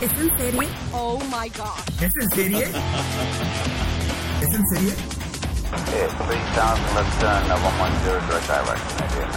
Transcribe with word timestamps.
¿Es 0.00 0.10
en 0.20 0.36
serie? 0.38 0.68
Oh 0.92 1.18
my 1.30 1.48
gosh. 1.50 2.02
¿Es 2.02 2.14
en 2.16 2.30
serie? 2.30 2.64
¿Es 4.42 4.54
en 4.54 4.66
serie? 4.68 4.92
Okay, 5.66 6.06
3000, 6.28 6.94
left 6.94 7.20
turn, 7.20 7.42
110, 7.46 8.28
direct 8.28 8.46
direction, 8.46 8.98
idea. 9.10 9.30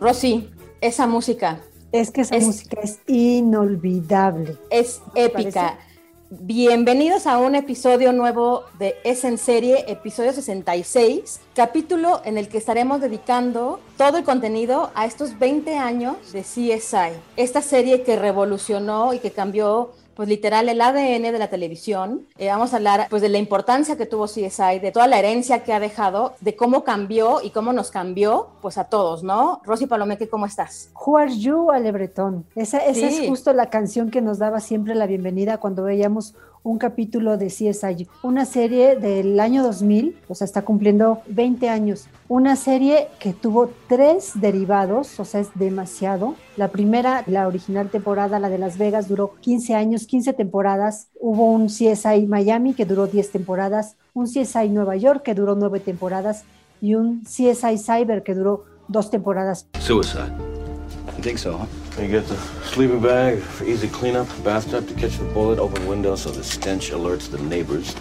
Rosy, 0.00 0.50
esa 0.80 1.06
música 1.06 1.60
Es 1.92 2.10
que 2.10 2.22
esa 2.22 2.36
Es- 2.36 2.44
música 2.46 2.80
es 2.82 2.98
inolvidable. 3.06 4.58
es 4.70 5.00
¿Te 5.14 5.26
épica. 5.26 5.52
parece? 5.78 5.95
Bienvenidos 6.28 7.28
a 7.28 7.38
un 7.38 7.54
episodio 7.54 8.12
nuevo 8.12 8.64
de 8.80 8.96
Es 9.04 9.22
en 9.22 9.38
Serie, 9.38 9.84
episodio 9.86 10.32
66, 10.32 11.38
capítulo 11.54 12.20
en 12.24 12.36
el 12.36 12.48
que 12.48 12.58
estaremos 12.58 13.00
dedicando 13.00 13.78
todo 13.96 14.18
el 14.18 14.24
contenido 14.24 14.90
a 14.96 15.06
estos 15.06 15.38
20 15.38 15.76
años 15.78 16.16
de 16.32 16.40
CSI, 16.40 17.16
esta 17.36 17.62
serie 17.62 18.02
que 18.02 18.16
revolucionó 18.16 19.14
y 19.14 19.20
que 19.20 19.30
cambió 19.30 19.92
pues 20.16 20.28
literal 20.28 20.68
el 20.70 20.80
ADN 20.80 21.22
de 21.30 21.38
la 21.38 21.48
televisión. 21.48 22.26
Eh, 22.38 22.48
vamos 22.48 22.72
a 22.72 22.76
hablar 22.76 23.06
pues 23.10 23.20
de 23.22 23.28
la 23.28 23.36
importancia 23.38 23.96
que 23.96 24.06
tuvo 24.06 24.24
CSI, 24.26 24.78
de 24.80 24.90
toda 24.92 25.06
la 25.06 25.18
herencia 25.18 25.62
que 25.62 25.72
ha 25.74 25.78
dejado, 25.78 26.34
de 26.40 26.56
cómo 26.56 26.82
cambió 26.84 27.40
y 27.42 27.50
cómo 27.50 27.72
nos 27.74 27.90
cambió 27.90 28.48
pues 28.62 28.78
a 28.78 28.84
todos, 28.84 29.22
¿no? 29.22 29.60
Rosy 29.64 29.86
Palomeque, 29.86 30.28
¿cómo 30.28 30.46
estás? 30.46 30.90
Who 31.06 31.18
are 31.18 31.36
you, 31.36 31.70
Ale 31.70 31.92
Bretón? 31.92 32.46
Esa, 32.56 32.78
esa 32.78 33.08
Sí. 33.10 33.22
es 33.24 33.28
justo 33.28 33.52
la 33.52 33.68
canción 33.68 34.10
que 34.10 34.22
nos 34.22 34.38
daba 34.38 34.60
siempre 34.60 34.94
la 34.94 35.06
bienvenida 35.06 35.58
cuando 35.58 35.82
veíamos 35.84 36.34
un 36.62 36.78
capítulo 36.78 37.36
de 37.36 37.46
CSI. 37.46 38.08
Una 38.22 38.44
serie 38.44 38.96
del 38.96 39.38
año 39.40 39.62
2000, 39.62 40.16
o 40.28 40.34
sea, 40.34 40.44
está 40.44 40.62
cumpliendo 40.62 41.20
20 41.28 41.68
años. 41.68 42.08
Una 42.28 42.56
serie 42.56 43.08
que 43.18 43.32
tuvo 43.32 43.70
tres 43.88 44.32
derivados, 44.34 45.18
o 45.20 45.24
sea, 45.24 45.40
es 45.40 45.48
demasiado. 45.54 46.34
La 46.56 46.68
primera, 46.68 47.22
la 47.26 47.46
original 47.46 47.90
temporada, 47.90 48.38
la 48.38 48.48
de 48.48 48.58
Las 48.58 48.78
Vegas, 48.78 49.08
duró 49.08 49.34
15 49.40 49.74
años, 49.74 50.06
15 50.06 50.32
temporadas. 50.32 51.08
Hubo 51.20 51.50
un 51.50 51.66
CSI 51.66 52.26
Miami 52.26 52.74
que 52.74 52.84
duró 52.84 53.06
10 53.06 53.30
temporadas, 53.30 53.96
un 54.14 54.26
CSI 54.26 54.68
Nueva 54.70 54.96
York 54.96 55.22
que 55.22 55.34
duró 55.34 55.54
9 55.54 55.80
temporadas 55.80 56.44
y 56.80 56.94
un 56.94 57.22
CSI 57.22 57.78
Cyber 57.78 58.22
que 58.22 58.34
duró 58.34 58.64
dos 58.88 59.10
temporadas. 59.10 59.68
Suicide. 59.80 60.55
Think 61.26 61.40
so, 61.40 61.56
huh? 61.56 61.66
You 62.00 62.06
get 62.06 62.28
the 62.28 62.36
sleeping 62.66 63.00
bag 63.00 63.40
for 63.40 63.64
easy 63.64 63.88
cleanup, 63.88 64.28
bathtub 64.44 64.86
to 64.86 64.94
catch 64.94 65.18
the 65.18 65.24
bullet, 65.24 65.58
open 65.58 65.84
window 65.88 66.14
so 66.14 66.30
the 66.30 66.44
stench 66.44 66.92
alerts 66.92 67.28
the 67.28 67.38
neighbors. 67.38 67.96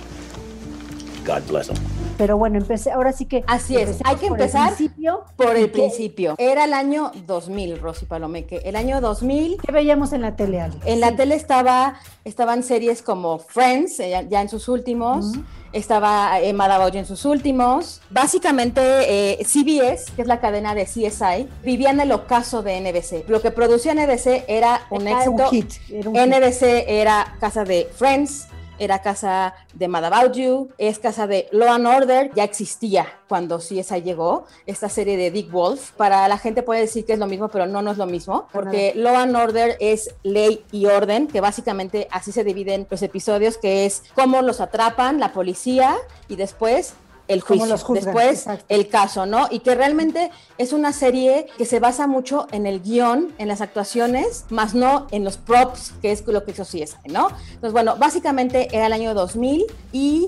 God 1.24 1.48
bless 1.48 1.70
them. 1.70 1.95
Pero 2.18 2.38
bueno, 2.38 2.58
empecé, 2.58 2.92
ahora 2.92 3.12
sí 3.12 3.26
que... 3.26 3.44
Así 3.48 3.76
es, 3.78 4.00
hay 4.04 4.16
que 4.16 4.28
por 4.28 4.38
el 4.38 4.46
empezar 4.46 4.74
principio. 4.76 5.24
Por 5.36 5.58
¿Y 5.58 5.62
el 5.62 5.72
principio. 5.72 6.36
Era 6.38 6.64
el 6.66 6.74
año 6.74 7.12
2000, 7.28 7.80
Rosy 7.80 8.06
Palomeque. 8.06 8.62
El 8.64 8.76
año 8.76 9.02
2000, 9.02 9.58
¿Qué 9.62 9.72
veíamos 9.72 10.14
en 10.14 10.22
la 10.22 10.36
tele, 10.36 10.62
Ale? 10.62 10.76
en 10.86 11.00
la 11.02 11.16
tele 11.16 11.36
estaba, 11.36 11.96
estaban 12.24 12.64
series 12.64 13.02
como 13.02 13.40
Friends, 13.40 14.00
eh, 14.00 14.10
ya, 14.10 14.22
ya 14.22 14.42
en 14.42 14.50
sus 14.50 14.68
últimos. 14.70 15.34
Estaba 15.74 16.40
eh, 16.40 16.54
Mad 16.54 16.72
About 16.72 16.94
You 16.94 17.00
en 17.00 17.06
sus 17.06 17.26
últimos. 17.26 18.00
Básicamente, 18.10 18.82
eh, 18.82 19.44
CBS, 19.44 20.10
que 20.16 20.22
es 20.22 20.28
la 20.28 20.40
cadena 20.40 20.74
de 20.74 20.86
CSI, 20.86 21.50
vivía 21.64 21.90
en 21.90 22.00
el 22.00 22.14
ocaso 22.14 22.64
de 22.64 22.80
NBC. 22.80 23.28
Lo 23.28 23.42
que 23.42 23.52
producía 23.52 23.94
NBC 23.94 24.46
era 24.48 24.88
un 24.90 25.06
Era 25.06 25.18
éxito. 25.26 25.50
hit, 25.50 25.72
era 25.90 26.10
un 26.10 26.16
hit. 26.16 26.26
NBC 26.28 26.64
era 26.88 27.36
casa 27.42 27.66
de 27.66 27.90
Friends, 27.94 28.48
era 28.80 29.02
casa 29.02 29.56
de 29.74 29.88
Mad 29.88 30.06
About 30.06 30.36
You, 30.36 30.70
es 30.78 31.00
casa 31.00 31.28
de 31.28 31.48
Law 31.52 31.74
and 31.74 31.88
Order, 31.88 32.32
ya 32.36 32.44
existía 32.44 33.08
cuando 33.28 33.58
CSI 33.58 34.02
llegó, 34.04 34.46
esta 34.66 34.90
serie 34.90 35.18
de 35.18 35.32
Dick 35.32 35.52
Wolf. 35.52 35.92
Para 35.92 36.28
la 36.28 36.38
gente 36.38 36.64
puede 36.64 36.82
decir 36.82 37.06
que 37.06 37.14
es 37.14 37.20
lo 37.20 37.28
mismo, 37.28 37.48
pero 37.50 37.66
no, 37.66 37.82
no 37.82 37.92
es 37.92 37.98
lo 37.98 38.06
mismo, 38.06 38.48
porque 38.52 38.94
Law 38.96 39.16
and 39.16 39.36
Order 39.36 39.78
es 39.80 40.14
ley 40.24 40.64
y 40.72 40.86
orden, 40.86 41.28
que 41.28 41.42
básicamente 41.42 42.08
así 42.12 42.32
se 42.32 42.44
dividen 42.44 42.88
los 42.90 43.02
episodios, 43.02 43.58
que 43.58 43.86
es 43.86 44.04
cómo 44.14 44.42
los 44.42 44.62
atrapan 44.62 45.20
la 45.20 45.34
policía 45.34 45.96
y 46.28 46.36
después 46.36 46.94
el 47.28 47.42
juicio, 47.42 47.78
juzgan, 47.78 48.06
después 48.06 48.40
exacto. 48.40 48.66
el 48.70 48.88
caso, 48.88 49.26
¿no? 49.26 49.48
Y 49.50 49.60
que 49.60 49.76
realmente 49.76 50.32
es 50.58 50.74
una 50.74 50.94
serie 50.94 51.48
que 51.58 51.66
se 51.66 51.80
basa 51.80 52.08
mucho 52.08 52.48
en 52.52 52.66
el 52.66 52.82
guion, 52.82 53.34
en 53.38 53.48
las 53.48 53.62
actuaciones, 53.62 54.46
más 54.50 54.74
no 54.74 55.08
en 55.12 55.24
los 55.24 55.38
props, 55.38 55.94
que 56.02 56.12
es 56.12 56.26
lo 56.28 56.44
que 56.44 56.52
hizo 56.52 56.64
CSI, 56.64 57.10
¿no? 57.10 57.30
Entonces, 57.30 57.72
bueno, 57.72 57.96
básicamente 57.98 58.68
era 58.72 58.88
el 58.88 58.94
año 58.94 59.14
2000 59.14 59.66
y 59.92 60.28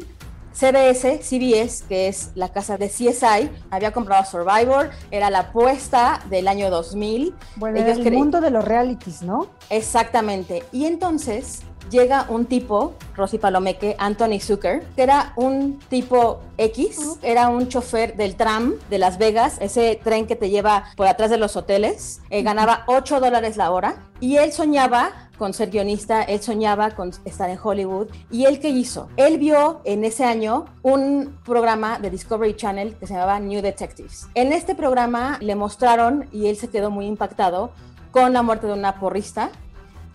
CBS, 0.58 1.19
CBS, 1.22 1.84
que 1.88 2.08
es 2.08 2.31
la 2.34 2.50
casa 2.50 2.78
de 2.78 2.88
CSI, 2.88 3.52
había 3.69 3.91
comprado 3.91 4.25
Survivor, 4.25 4.90
era 5.12 5.29
la 5.29 5.40
apuesta 5.40 6.19
del 6.31 6.47
año 6.47 6.72
2000. 6.72 7.35
Bueno, 7.58 7.79
Ellos 7.79 8.03
el 8.03 8.14
mundo 8.14 8.41
de 8.41 8.50
los 8.50 8.66
realities, 8.66 9.22
¿no? 9.22 9.50
Exactamente. 9.69 10.64
Y 10.72 10.85
entonces 10.85 11.62
llega 11.90 12.25
un 12.30 12.46
tipo, 12.46 12.94
Rosy 13.16 13.38
Palomeque, 13.38 13.96
Anthony 14.00 14.40
Zucker, 14.40 14.84
que 14.96 15.03
era 15.03 15.34
un 15.36 15.80
tipo 15.90 16.42
X, 16.58 17.18
era 17.22 17.50
un 17.50 17.68
chofer 17.68 18.16
del 18.16 18.36
tram 18.36 18.75
de 18.90 18.98
Las 18.98 19.18
Vegas, 19.18 19.58
ese 19.62 20.00
tren 20.03 20.28
que 20.28 20.36
te 20.36 20.50
lleva 20.50 20.86
por 20.96 21.08
atrás 21.08 21.30
de 21.30 21.38
los 21.38 21.56
hoteles, 21.56 22.22
eh, 22.30 22.42
ganaba 22.44 22.84
8 22.88 23.20
dólares 23.20 23.58
la 23.58 23.72
hora 23.72 23.96
y 24.20 24.38
él 24.38 24.52
soñaba 24.52 25.28
con 25.38 25.53
ser 25.53 25.70
guionista, 25.70 26.24
él 26.24 26.42
soñaba 26.42 26.92
con 26.92 27.12
estar 27.26 27.50
en 27.50 27.59
Hollywood. 27.62 28.08
¿Y 28.31 28.46
él 28.46 28.59
qué 28.59 28.70
hizo? 28.70 29.08
Él 29.18 29.38
vio 29.38 29.81
en 29.84 30.03
ese 30.03 30.24
año 30.24 30.66
un 30.81 31.38
programa 31.46 32.00
de 32.00 32.09
Discovery 32.09 32.56
Channel 32.56 32.96
que 32.96 33.08
se 33.08 33.14
llamaba 33.14 33.40
New 33.40 33.62
Detectives. 33.62 34.28
En 34.34 34.52
este 34.52 34.76
programa 34.76 35.38
le 35.40 35.56
mostraron, 35.56 36.28
y 36.31 36.47
él 36.47 36.58
se 36.58 36.70
quedó 36.70 36.90
muy 36.90 37.06
impactado, 37.06 37.72
con 38.12 38.34
la 38.34 38.42
muerte 38.42 38.68
de 38.68 38.74
una 38.74 39.00
porrista 39.00 39.52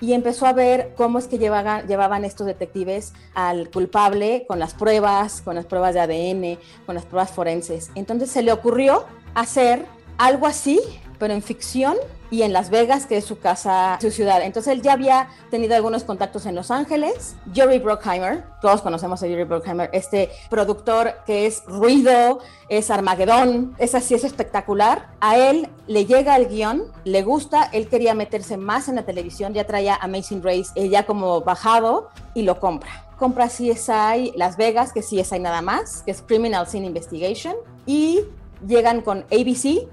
y 0.02 0.14
empezó 0.14 0.46
a 0.46 0.52
ver 0.52 0.94
cómo 0.96 1.20
es 1.20 1.28
que 1.28 1.38
llevaban, 1.38 2.24
estos 2.24 2.44
detectives 2.44 3.12
al 3.34 3.70
culpable 3.70 4.44
con 4.48 4.58
las 4.58 4.74
pruebas, 4.74 5.40
con 5.42 5.54
las 5.54 5.64
pruebas 5.64 5.94
de 5.94 6.00
ADN, 6.00 6.58
con 6.84 6.96
las 6.96 7.06
pruebas 7.06 7.30
forenses. 7.30 7.92
Entonces 7.94 8.28
se 8.28 8.42
le 8.42 8.50
ocurrió 8.50 9.06
hacer 9.34 9.86
algo 10.18 10.48
así, 10.48 10.80
pero 11.20 11.34
en 11.34 11.40
ficción 11.40 11.96
y 12.32 12.42
en 12.42 12.54
Las 12.54 12.70
Vegas, 12.70 13.04
que 13.04 13.18
es 13.18 13.26
su 13.26 13.38
casa, 13.38 13.98
su 14.00 14.10
ciudad. 14.10 14.40
Entonces 14.40 14.72
él 14.72 14.80
ya 14.80 14.94
había 14.94 15.28
tenido 15.50 15.76
algunos 15.76 16.02
contactos 16.02 16.46
en 16.46 16.54
Los 16.54 16.70
Ángeles. 16.70 17.36
Jerry 17.52 17.78
Bruckheimer, 17.78 18.42
todos 18.62 18.80
conocemos 18.80 19.22
a 19.22 19.26
Jerry 19.26 19.44
Bruckheimer, 19.44 19.90
este 19.92 20.30
productor 20.48 21.12
que 21.26 21.44
es 21.44 21.62
ruido, 21.66 22.40
es 22.70 22.90
Armagedón, 22.90 23.74
es 23.76 23.94
así, 23.94 24.14
es 24.14 24.24
espectacular. 24.24 25.10
A 25.20 25.36
él 25.36 25.68
le 25.86 26.06
llega 26.06 26.34
el 26.36 26.48
guion, 26.48 26.84
le 27.04 27.22
gusta, 27.22 27.68
él 27.70 27.86
quería 27.88 28.14
meterse 28.14 28.56
más 28.56 28.88
en 28.88 28.94
la 28.94 29.02
televisión, 29.02 29.52
ya 29.52 29.66
traía 29.66 29.96
Amazing 29.96 30.42
Race, 30.42 30.70
eh, 30.74 30.88
ya 30.88 31.04
como 31.04 31.42
bajado, 31.42 32.08
y 32.32 32.42
lo 32.42 32.58
compra. 32.58 33.04
Compra 33.18 33.48
CSI 33.48 34.32
Las 34.36 34.56
Vegas, 34.56 34.94
que 34.94 35.00
CSI 35.00 35.38
nada 35.38 35.60
más, 35.60 36.02
que 36.02 36.12
es 36.12 36.22
Criminal 36.22 36.66
Scene 36.66 36.86
Investigation, 36.86 37.56
y 37.84 38.20
llegan 38.66 39.02
con 39.02 39.26
ABC, 39.30 39.86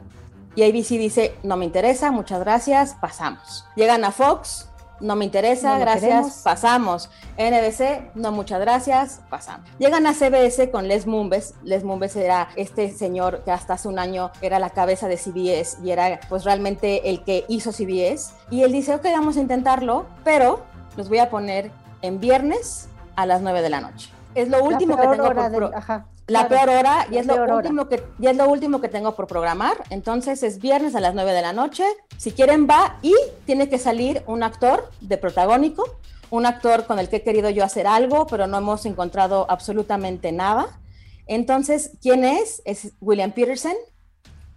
y 0.56 0.64
ABC 0.64 0.90
dice, 0.98 1.36
no 1.44 1.58
me 1.58 1.66
interesa, 1.66 2.12
muchas 2.12 2.40
gracias, 2.40 2.96
pasamos. 3.00 3.66
Llegan 3.76 4.04
a 4.04 4.12
Fox, 4.12 4.68
no 5.00 5.16
me 5.16 5.24
interesa, 5.24 5.76
No 5.76 5.80
gracias, 5.80 6.02
queremos. 6.04 6.34
pasamos. 6.44 7.10
NBC, 7.38 8.12
no 8.16 8.32
muchas 8.34 8.60
gracias, 8.60 9.22
pasamos. 9.30 9.70
Llegan 9.80 10.06
a 10.08 10.14
CBS 10.14 10.70
con 10.72 10.88
Les 10.90 11.08
Mumbes. 11.08 11.54
Les 11.64 11.84
Mumbes 11.86 12.16
era 12.18 12.50
este 12.58 12.92
señor 12.92 13.44
que 13.46 13.52
hasta 13.52 13.76
hace 13.76 13.88
un 13.88 13.98
año 14.00 14.32
era 14.42 14.60
la 14.60 14.72
cabeza 14.72 15.08
de 15.08 15.16
CBS 15.18 15.78
y 15.84 15.92
era 15.92 16.20
pues 16.28 16.44
realmente 16.44 17.10
el 17.10 17.24
que 17.24 17.46
hizo 17.48 17.72
CBS. 17.72 18.34
Y 18.50 18.64
él 18.64 18.74
dice, 18.74 18.94
ok, 18.96 19.04
vamos 19.06 19.38
a 19.38 19.40
intentarlo, 19.40 20.06
pero 20.26 20.64
los 20.98 21.08
voy 21.08 21.20
a 21.20 21.30
poner 21.30 21.72
en 22.02 22.20
viernes 22.20 22.90
a 23.16 23.26
las 23.26 23.42
9 23.42 23.62
de 23.62 23.70
la 23.70 23.80
noche. 23.82 24.10
Es 24.36 24.50
lo 24.50 24.64
último 24.64 24.96
que 24.98 25.08
tengo 25.08 25.24
por 25.34 25.50
del- 25.50 25.74
ajá, 25.74 26.06
la 26.30 26.48
claro, 26.48 26.66
peor 26.66 26.78
hora 26.80 27.08
y 27.12 27.18
es 27.18 27.26
lo 27.26 27.36
hora. 27.36 27.56
último 27.56 27.90
que 27.90 28.04
y 28.20 28.28
es 28.28 28.38
lo 28.38 28.48
último 28.50 28.82
que 28.82 28.88
tengo 28.88 29.16
por 29.16 29.28
programar. 29.28 29.84
Entonces 29.90 30.44
es 30.44 30.60
viernes 30.60 30.96
a 30.96 31.00
las 31.00 31.14
9 31.14 31.32
de 31.32 31.42
la 31.42 31.54
noche. 31.54 31.84
Si 32.18 32.32
quieren 32.32 32.68
va 32.68 32.98
y 33.02 33.14
tiene 33.46 33.70
que 33.70 33.78
salir 33.78 34.24
un 34.28 34.44
actor 34.44 34.90
de 35.02 35.18
protagónico 35.18 36.00
un 36.32 36.46
actor 36.46 36.86
con 36.86 37.00
el 37.00 37.10
que 37.10 37.18
he 37.18 37.24
querido 37.24 37.50
yo 37.50 37.64
hacer 37.64 37.88
algo, 37.88 38.28
pero 38.28 38.48
no 38.48 38.58
hemos 38.58 38.86
encontrado 38.86 39.46
absolutamente 39.50 40.32
nada. 40.32 40.80
Entonces, 41.26 41.92
¿quién 42.02 42.24
es? 42.24 42.62
Es 42.66 42.94
William 43.00 43.32
Peterson, 43.32 43.76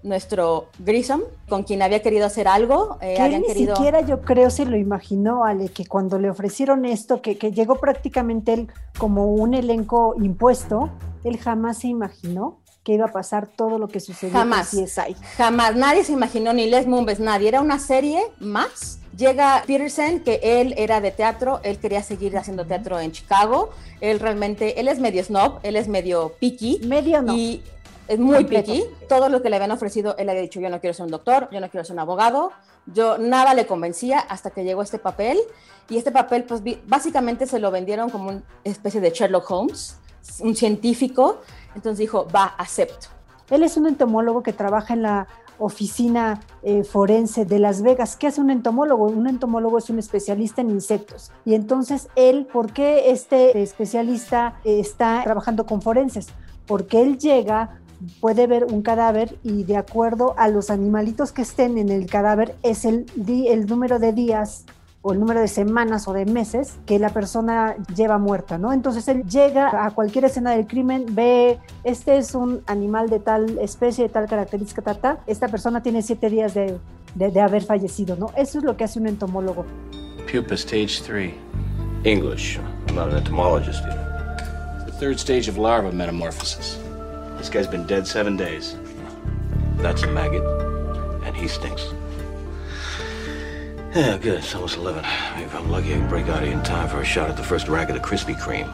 nuestro 0.02 0.68
Grissom, 0.78 1.22
con 1.48 1.62
quien 1.62 1.82
había 1.82 2.02
querido 2.02 2.26
hacer 2.26 2.48
algo. 2.48 2.98
Eh, 3.00 3.14
que 3.16 3.38
ni 3.38 3.46
querido... 3.46 3.76
siquiera 3.76 4.00
yo 4.00 4.22
creo 4.22 4.50
se 4.50 4.64
lo 4.64 4.76
imaginó, 4.76 5.44
Ale, 5.44 5.68
que 5.68 5.86
cuando 5.86 6.18
le 6.18 6.30
ofrecieron 6.30 6.84
esto, 6.84 7.22
que, 7.22 7.38
que 7.38 7.52
llegó 7.52 7.76
prácticamente 7.76 8.52
él 8.52 8.68
como 8.98 9.32
un 9.32 9.54
elenco 9.54 10.14
impuesto, 10.18 10.90
él 11.24 11.38
jamás 11.38 11.78
se 11.78 11.88
imaginó 11.88 12.58
que 12.82 12.94
iba 12.94 13.06
a 13.06 13.12
pasar 13.12 13.46
todo 13.46 13.78
lo 13.78 13.88
que 13.88 14.00
sucedió 14.00 14.32
jamás, 14.32 14.70
con 14.70 14.84
CSI. 14.84 15.14
Jamás, 15.36 15.76
nadie 15.76 16.04
se 16.04 16.12
imaginó, 16.12 16.52
ni 16.52 16.66
Les 16.66 16.86
Mumbes, 16.86 17.20
nadie. 17.20 17.48
Era 17.48 17.60
una 17.60 17.78
serie 17.78 18.20
más. 18.40 18.98
Llega 19.16 19.62
Peterson, 19.66 20.20
que 20.20 20.40
él 20.42 20.74
era 20.76 21.00
de 21.00 21.10
teatro, 21.10 21.60
él 21.62 21.78
quería 21.78 22.02
seguir 22.02 22.36
haciendo 22.36 22.66
teatro 22.66 22.98
en 22.98 23.12
Chicago. 23.12 23.70
Él 24.00 24.18
realmente, 24.18 24.80
él 24.80 24.88
es 24.88 24.98
medio 24.98 25.22
snob, 25.22 25.60
él 25.62 25.76
es 25.76 25.86
medio 25.86 26.32
picky. 26.40 26.80
Medio 26.84 27.22
no. 27.22 27.36
Y 27.36 27.62
es 28.08 28.18
muy 28.18 28.44
picky. 28.44 28.84
Todo 29.08 29.28
lo 29.28 29.42
que 29.42 29.50
le 29.50 29.56
habían 29.56 29.70
ofrecido, 29.70 30.16
él 30.18 30.28
había 30.28 30.42
dicho, 30.42 30.60
yo 30.60 30.68
no 30.70 30.80
quiero 30.80 30.94
ser 30.94 31.04
un 31.06 31.12
doctor, 31.12 31.48
yo 31.50 31.60
no 31.60 31.68
quiero 31.68 31.84
ser 31.84 31.94
un 31.94 32.00
abogado. 32.00 32.52
Yo 32.86 33.18
nada 33.18 33.54
le 33.54 33.66
convencía 33.66 34.18
hasta 34.18 34.50
que 34.50 34.64
llegó 34.64 34.82
este 34.82 34.98
papel. 34.98 35.38
Y 35.88 35.98
este 35.98 36.12
papel, 36.12 36.44
pues 36.44 36.62
básicamente 36.86 37.46
se 37.46 37.58
lo 37.58 37.70
vendieron 37.70 38.10
como 38.10 38.30
una 38.30 38.42
especie 38.64 39.00
de 39.00 39.10
Sherlock 39.10 39.50
Holmes, 39.50 39.96
un 40.40 40.54
científico 40.54 41.40
entonces 41.74 41.98
dijo, 41.98 42.26
va, 42.34 42.54
acepto. 42.58 43.08
Él 43.50 43.62
es 43.62 43.76
un 43.76 43.86
entomólogo 43.86 44.42
que 44.42 44.52
trabaja 44.52 44.94
en 44.94 45.02
la 45.02 45.26
oficina 45.58 46.40
eh, 46.62 46.84
forense 46.84 47.44
de 47.44 47.58
Las 47.58 47.82
Vegas. 47.82 48.16
¿Qué 48.16 48.26
hace 48.26 48.40
un 48.40 48.50
entomólogo? 48.50 49.04
Un 49.04 49.28
entomólogo 49.28 49.78
es 49.78 49.90
un 49.90 49.98
especialista 49.98 50.60
en 50.60 50.70
insectos. 50.70 51.30
Y 51.44 51.54
entonces 51.54 52.08
él, 52.16 52.46
¿por 52.46 52.72
qué 52.72 53.10
este 53.10 53.62
especialista 53.62 54.60
eh, 54.64 54.80
está 54.80 55.22
trabajando 55.22 55.66
con 55.66 55.82
forenses? 55.82 56.28
Porque 56.66 57.02
él 57.02 57.18
llega, 57.18 57.80
puede 58.20 58.46
ver 58.46 58.64
un 58.64 58.82
cadáver 58.82 59.36
y 59.42 59.64
de 59.64 59.76
acuerdo 59.76 60.34
a 60.38 60.48
los 60.48 60.70
animalitos 60.70 61.32
que 61.32 61.42
estén 61.42 61.78
en 61.78 61.88
el 61.88 62.06
cadáver 62.06 62.54
es 62.62 62.84
el, 62.84 63.06
el 63.26 63.66
número 63.66 63.98
de 63.98 64.12
días 64.12 64.64
o 65.02 65.12
el 65.12 65.18
número 65.18 65.40
de 65.40 65.48
semanas 65.48 66.06
o 66.06 66.12
de 66.12 66.24
meses 66.24 66.74
que 66.86 66.98
la 66.98 67.10
persona 67.10 67.76
lleva 67.94 68.18
muerta, 68.18 68.56
¿no? 68.56 68.72
Entonces 68.72 69.08
él 69.08 69.24
llega 69.24 69.84
a 69.84 69.90
cualquier 69.90 70.26
escena 70.26 70.52
del 70.52 70.66
crimen, 70.66 71.06
ve, 71.10 71.58
este 71.82 72.18
es 72.18 72.34
un 72.36 72.62
animal 72.66 73.10
de 73.10 73.18
tal 73.18 73.58
especie, 73.58 74.04
de 74.04 74.10
tal 74.10 74.28
característica, 74.28 74.94
ta, 74.94 75.18
esta 75.26 75.48
persona 75.48 75.82
tiene 75.82 76.02
siete 76.02 76.30
días 76.30 76.54
de, 76.54 76.78
de, 77.16 77.40
haber 77.40 77.64
fallecido, 77.64 78.16
¿no? 78.16 78.30
Eso 78.36 78.58
es 78.58 78.64
lo 78.64 78.76
que 78.76 78.84
hace 78.84 79.00
un 79.00 79.08
entomólogo. 79.08 79.66
Pupa 80.30 80.54
stage 80.54 81.02
3. 81.02 81.34
English. 82.04 82.58
I'm 82.88 82.94
not 82.94 83.10
an 83.10 83.16
entomologist 83.16 83.84
either. 83.84 84.86
The 84.86 84.92
third 84.92 85.18
stage 85.18 85.48
of 85.48 85.58
larva 85.58 85.92
metamorphosis. 85.92 86.81
This 87.42 87.50
guy's 87.50 87.66
been 87.66 87.84
dead 87.88 88.06
seven 88.06 88.36
days. 88.36 88.76
That's 89.78 90.04
a 90.04 90.06
maggot, 90.06 90.44
and 91.24 91.36
he 91.36 91.48
stinks. 91.48 91.92
Yeah, 93.96 94.16
good. 94.16 94.38
It's 94.38 94.54
almost 94.54 94.76
11. 94.76 95.04
If 95.42 95.52
I'm 95.52 95.68
lucky, 95.68 95.92
I 95.92 95.98
can 95.98 96.08
break 96.08 96.28
out 96.28 96.44
in 96.44 96.62
time 96.62 96.88
for 96.88 97.00
a 97.00 97.04
shot 97.04 97.30
at 97.30 97.36
the 97.36 97.42
first 97.42 97.66
rack 97.66 97.90
of 97.90 98.00
Krispy 98.00 98.36
Kreme. 98.36 98.70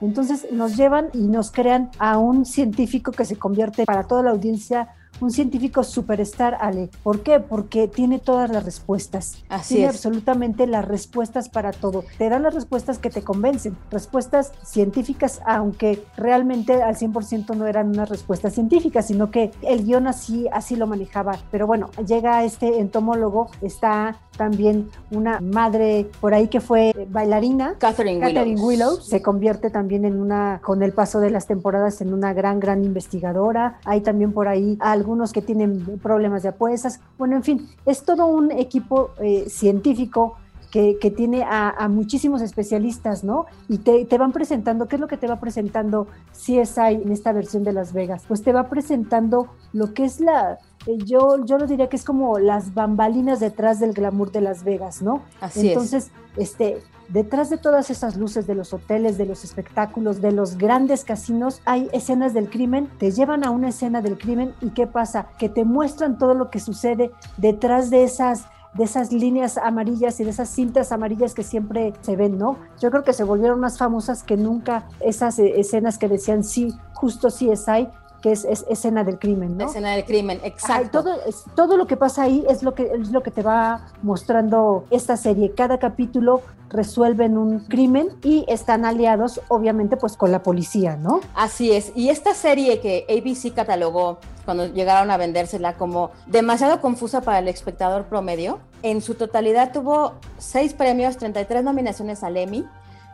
Entonces 0.00 0.50
nos 0.50 0.76
llevan 0.76 1.10
y 1.14 1.28
nos 1.28 1.52
crean 1.52 1.92
a 2.00 2.18
un 2.18 2.44
científico 2.44 3.12
que 3.12 3.24
se 3.24 3.36
convierte 3.36 3.84
para 3.84 4.02
toda 4.02 4.24
la 4.24 4.30
audiencia 4.32 4.88
un 5.20 5.30
científico 5.30 5.84
superstar, 5.84 6.56
Ale. 6.60 6.90
¿Por 7.02 7.22
qué? 7.22 7.40
Porque 7.40 7.88
tiene 7.88 8.18
todas 8.18 8.50
las 8.50 8.64
respuestas. 8.64 9.42
Así 9.48 9.76
tiene 9.76 9.90
es. 9.90 9.96
absolutamente 9.96 10.66
las 10.66 10.84
respuestas 10.84 11.48
para 11.48 11.72
todo. 11.72 12.04
Te 12.18 12.28
dan 12.28 12.42
las 12.42 12.54
respuestas 12.54 12.98
que 12.98 13.10
te 13.10 13.22
convencen, 13.22 13.76
respuestas 13.90 14.52
científicas, 14.64 15.40
aunque 15.46 16.04
realmente 16.16 16.82
al 16.82 16.96
100% 16.96 17.56
no 17.56 17.66
eran 17.66 17.88
unas 17.88 18.08
respuestas 18.08 18.54
científicas, 18.54 19.06
sino 19.06 19.30
que 19.30 19.52
el 19.62 19.84
guion 19.84 20.06
así, 20.06 20.46
así 20.52 20.76
lo 20.76 20.86
manejaba. 20.86 21.38
Pero 21.50 21.66
bueno, 21.66 21.90
llega 22.06 22.44
este 22.44 22.80
entomólogo, 22.80 23.50
está 23.60 24.20
también 24.36 24.90
una 25.10 25.40
madre 25.40 26.10
por 26.20 26.34
ahí 26.34 26.48
que 26.48 26.60
fue 26.60 26.92
bailarina, 27.10 27.76
Catherine, 27.78 28.20
Catherine 28.20 28.60
Willows. 28.60 28.92
Willows. 28.92 29.06
Se 29.06 29.22
convierte 29.22 29.70
también 29.70 30.04
en 30.04 30.20
una, 30.20 30.60
con 30.62 30.82
el 30.82 30.92
paso 30.92 31.20
de 31.20 31.30
las 31.30 31.46
temporadas, 31.46 32.00
en 32.00 32.12
una 32.12 32.32
gran, 32.32 32.60
gran 32.60 32.84
investigadora. 32.84 33.78
Hay 33.84 34.00
también 34.00 34.32
por 34.32 34.48
ahí 34.48 34.76
algunos 34.80 35.32
que 35.32 35.42
tienen 35.42 35.98
problemas 36.02 36.42
de 36.42 36.50
apuestas. 36.50 37.00
Bueno, 37.18 37.36
en 37.36 37.42
fin, 37.42 37.68
es 37.86 38.02
todo 38.02 38.26
un 38.26 38.50
equipo 38.52 39.10
eh, 39.20 39.44
científico 39.48 40.36
que, 40.72 40.96
que, 40.98 41.10
tiene 41.10 41.44
a, 41.44 41.68
a, 41.68 41.88
muchísimos 41.88 42.40
especialistas, 42.40 43.22
¿no? 43.22 43.44
Y 43.68 43.78
te, 43.78 44.06
te, 44.06 44.16
van 44.16 44.32
presentando, 44.32 44.88
¿qué 44.88 44.96
es 44.96 45.00
lo 45.00 45.06
que 45.06 45.18
te 45.18 45.26
va 45.26 45.38
presentando 45.38 46.06
CSI 46.32 47.02
en 47.02 47.12
esta 47.12 47.32
versión 47.32 47.62
de 47.62 47.74
Las 47.74 47.92
Vegas? 47.92 48.24
Pues 48.26 48.42
te 48.42 48.54
va 48.54 48.70
presentando 48.70 49.48
lo 49.74 49.92
que 49.92 50.04
es 50.04 50.18
la, 50.18 50.58
yo, 51.04 51.44
yo 51.44 51.58
lo 51.58 51.66
diría 51.66 51.88
que 51.88 51.96
es 51.96 52.04
como 52.04 52.38
las 52.38 52.74
bambalinas 52.74 53.40
detrás 53.40 53.80
del 53.80 53.92
glamour 53.92 54.32
de 54.32 54.40
Las 54.40 54.64
Vegas, 54.64 55.02
¿no? 55.02 55.22
Así 55.40 55.68
Entonces, 55.68 56.10
es. 56.36 56.50
este, 56.50 56.82
detrás 57.08 57.50
de 57.50 57.58
todas 57.58 57.90
esas 57.90 58.16
luces 58.16 58.46
de 58.46 58.54
los 58.54 58.72
hoteles, 58.72 59.18
de 59.18 59.26
los 59.26 59.44
espectáculos, 59.44 60.20
de 60.20 60.32
los 60.32 60.56
grandes 60.56 61.04
casinos, 61.04 61.60
hay 61.64 61.88
escenas 61.92 62.34
del 62.34 62.48
crimen, 62.48 62.88
te 62.98 63.10
llevan 63.10 63.44
a 63.44 63.50
una 63.50 63.68
escena 63.68 64.00
del 64.00 64.18
crimen 64.18 64.54
y 64.60 64.70
¿qué 64.70 64.86
pasa? 64.86 65.28
Que 65.38 65.48
te 65.48 65.64
muestran 65.64 66.18
todo 66.18 66.34
lo 66.34 66.50
que 66.50 66.58
sucede 66.60 67.10
detrás 67.36 67.90
de 67.90 68.04
esas 68.04 68.46
de 68.74 68.84
esas 68.84 69.12
líneas 69.12 69.58
amarillas 69.58 70.18
y 70.18 70.24
de 70.24 70.30
esas 70.30 70.48
cintas 70.48 70.92
amarillas 70.92 71.34
que 71.34 71.42
siempre 71.42 71.92
se 72.00 72.16
ven, 72.16 72.38
¿no? 72.38 72.56
Yo 72.80 72.90
creo 72.90 73.04
que 73.04 73.12
se 73.12 73.22
volvieron 73.22 73.60
más 73.60 73.76
famosas 73.76 74.22
que 74.22 74.38
nunca 74.38 74.88
esas 75.00 75.38
eh, 75.38 75.60
escenas 75.60 75.98
que 75.98 76.08
decían 76.08 76.42
sí, 76.42 76.74
justo 76.94 77.30
sí 77.30 77.50
es 77.50 77.68
hay, 77.68 77.90
que 78.22 78.32
es, 78.32 78.44
es, 78.44 78.64
escena 78.70 79.04
del 79.04 79.18
crimen, 79.18 79.58
¿no? 79.58 79.66
Escena 79.66 79.90
del 79.90 80.04
crimen, 80.04 80.40
exacto. 80.44 80.74
Ay, 80.74 80.88
todo, 80.90 81.22
es, 81.26 81.44
todo 81.54 81.76
lo 81.76 81.86
que 81.86 81.96
pasa 81.96 82.22
ahí 82.22 82.44
es 82.48 82.62
lo 82.62 82.74
que, 82.74 82.84
es 82.84 83.10
lo 83.10 83.22
que 83.22 83.30
te 83.30 83.42
va 83.42 83.88
mostrando 84.02 84.86
esta 84.90 85.16
serie. 85.16 85.52
Cada 85.54 85.78
capítulo 85.78 86.40
resuelven 86.70 87.36
un 87.36 87.60
crimen 87.60 88.08
y 88.22 88.44
están 88.48 88.84
aliados, 88.84 89.42
obviamente, 89.48 89.96
pues 89.96 90.16
con 90.16 90.32
la 90.32 90.42
policía, 90.42 90.96
¿no? 90.96 91.20
Así 91.34 91.72
es. 91.72 91.92
Y 91.94 92.08
esta 92.08 92.32
serie 92.32 92.80
que 92.80 93.04
ABC 93.10 93.52
catalogó 93.54 94.18
cuando 94.44 94.66
llegaron 94.66 95.10
a 95.10 95.16
vendérsela 95.16 95.74
como 95.74 96.10
demasiado 96.26 96.80
confusa 96.80 97.20
para 97.20 97.40
el 97.40 97.48
espectador 97.48 98.04
promedio, 98.04 98.60
en 98.82 99.02
su 99.02 99.14
totalidad 99.14 99.72
tuvo 99.72 100.14
seis 100.38 100.72
premios, 100.72 101.16
33 101.18 101.62
nominaciones 101.62 102.22
al 102.22 102.36
Emmy, 102.36 102.64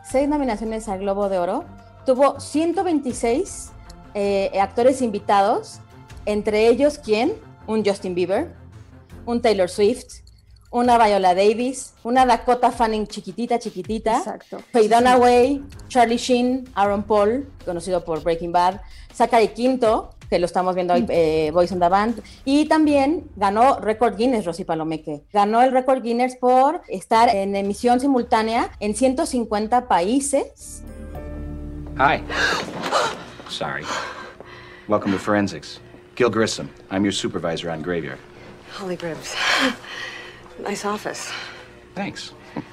seis 0.03 0.29
nominaciones 0.29 0.87
al 0.87 0.99
Globo 0.99 1.29
de 1.29 1.39
Oro, 1.39 1.65
tuvo 2.05 2.39
126 2.39 3.71
eh, 4.13 4.51
actores 4.59 5.01
invitados, 5.01 5.79
entre 6.25 6.67
ellos, 6.67 6.99
¿quién? 7.03 7.33
Un 7.67 7.85
Justin 7.85 8.15
Bieber, 8.15 8.51
un 9.25 9.41
Taylor 9.41 9.69
Swift, 9.69 10.21
una 10.71 11.03
Viola 11.03 11.33
Davis, 11.33 11.93
una 12.03 12.25
Dakota 12.25 12.71
Fanning 12.71 13.07
chiquitita, 13.07 13.57
chiquitita, 13.59 14.17
Exacto. 14.17 14.59
Faye 14.71 14.87
Dunaway, 14.87 15.63
Charlie 15.87 16.17
Sheen, 16.17 16.69
Aaron 16.75 17.03
Paul, 17.03 17.49
conocido 17.65 18.03
por 18.03 18.21
Breaking 18.21 18.51
Bad, 18.51 18.81
Zachary 19.13 19.49
Quinto, 19.49 20.11
que 20.29 20.37
lo 20.37 20.45
estamos 20.45 20.75
viendo 20.75 20.93
hoy, 20.93 21.05
eh, 21.09 21.49
Boys 21.53 21.71
on 21.71 21.79
the 21.79 21.89
Band, 21.89 22.21
y 22.45 22.65
también 22.65 23.29
ganó 23.35 23.79
récord 23.79 24.15
Guinness, 24.15 24.45
Rosy 24.45 24.63
Palomeque. 24.63 25.23
Ganó 25.33 25.61
el 25.63 25.71
récord 25.71 26.03
Guinness 26.03 26.35
por 26.35 26.81
estar 26.87 27.29
en 27.29 27.55
emisión 27.55 27.99
simultánea 27.99 28.69
en 28.79 28.95
150 28.95 29.87
países. 29.87 30.83
Hi. 31.97 32.23
Sorry. 33.49 33.83
Welcome 34.87 35.11
to 35.11 35.19
Forensics. 35.19 35.79
Gil 36.15 36.29
Grissom. 36.29 36.69
I'm 36.91 37.03
your 37.03 37.11
supervisor 37.11 37.69
on 37.71 37.81
Graveyard. 37.81 38.19
Holy 38.73 38.95
Gribs. 38.95 39.35
nice 40.59 40.85
office. 40.85 41.31
Thanks. 41.95 42.31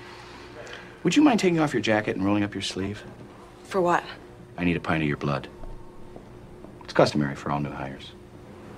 Would 1.02 1.16
you 1.16 1.22
mind 1.22 1.40
taking 1.40 1.60
off 1.60 1.72
your 1.72 1.80
jacket 1.80 2.16
and 2.16 2.24
rolling 2.24 2.42
up 2.42 2.54
your 2.54 2.62
sleeve? 2.62 3.02
For 3.64 3.80
what? 3.80 4.04
I 4.58 4.64
need 4.64 4.76
a 4.76 4.80
pint 4.80 5.02
of 5.02 5.08
your 5.08 5.16
blood. 5.16 5.48
It's 6.84 6.92
customary 6.92 7.34
for 7.34 7.50
all 7.50 7.60
new 7.60 7.70
hires. 7.70 8.12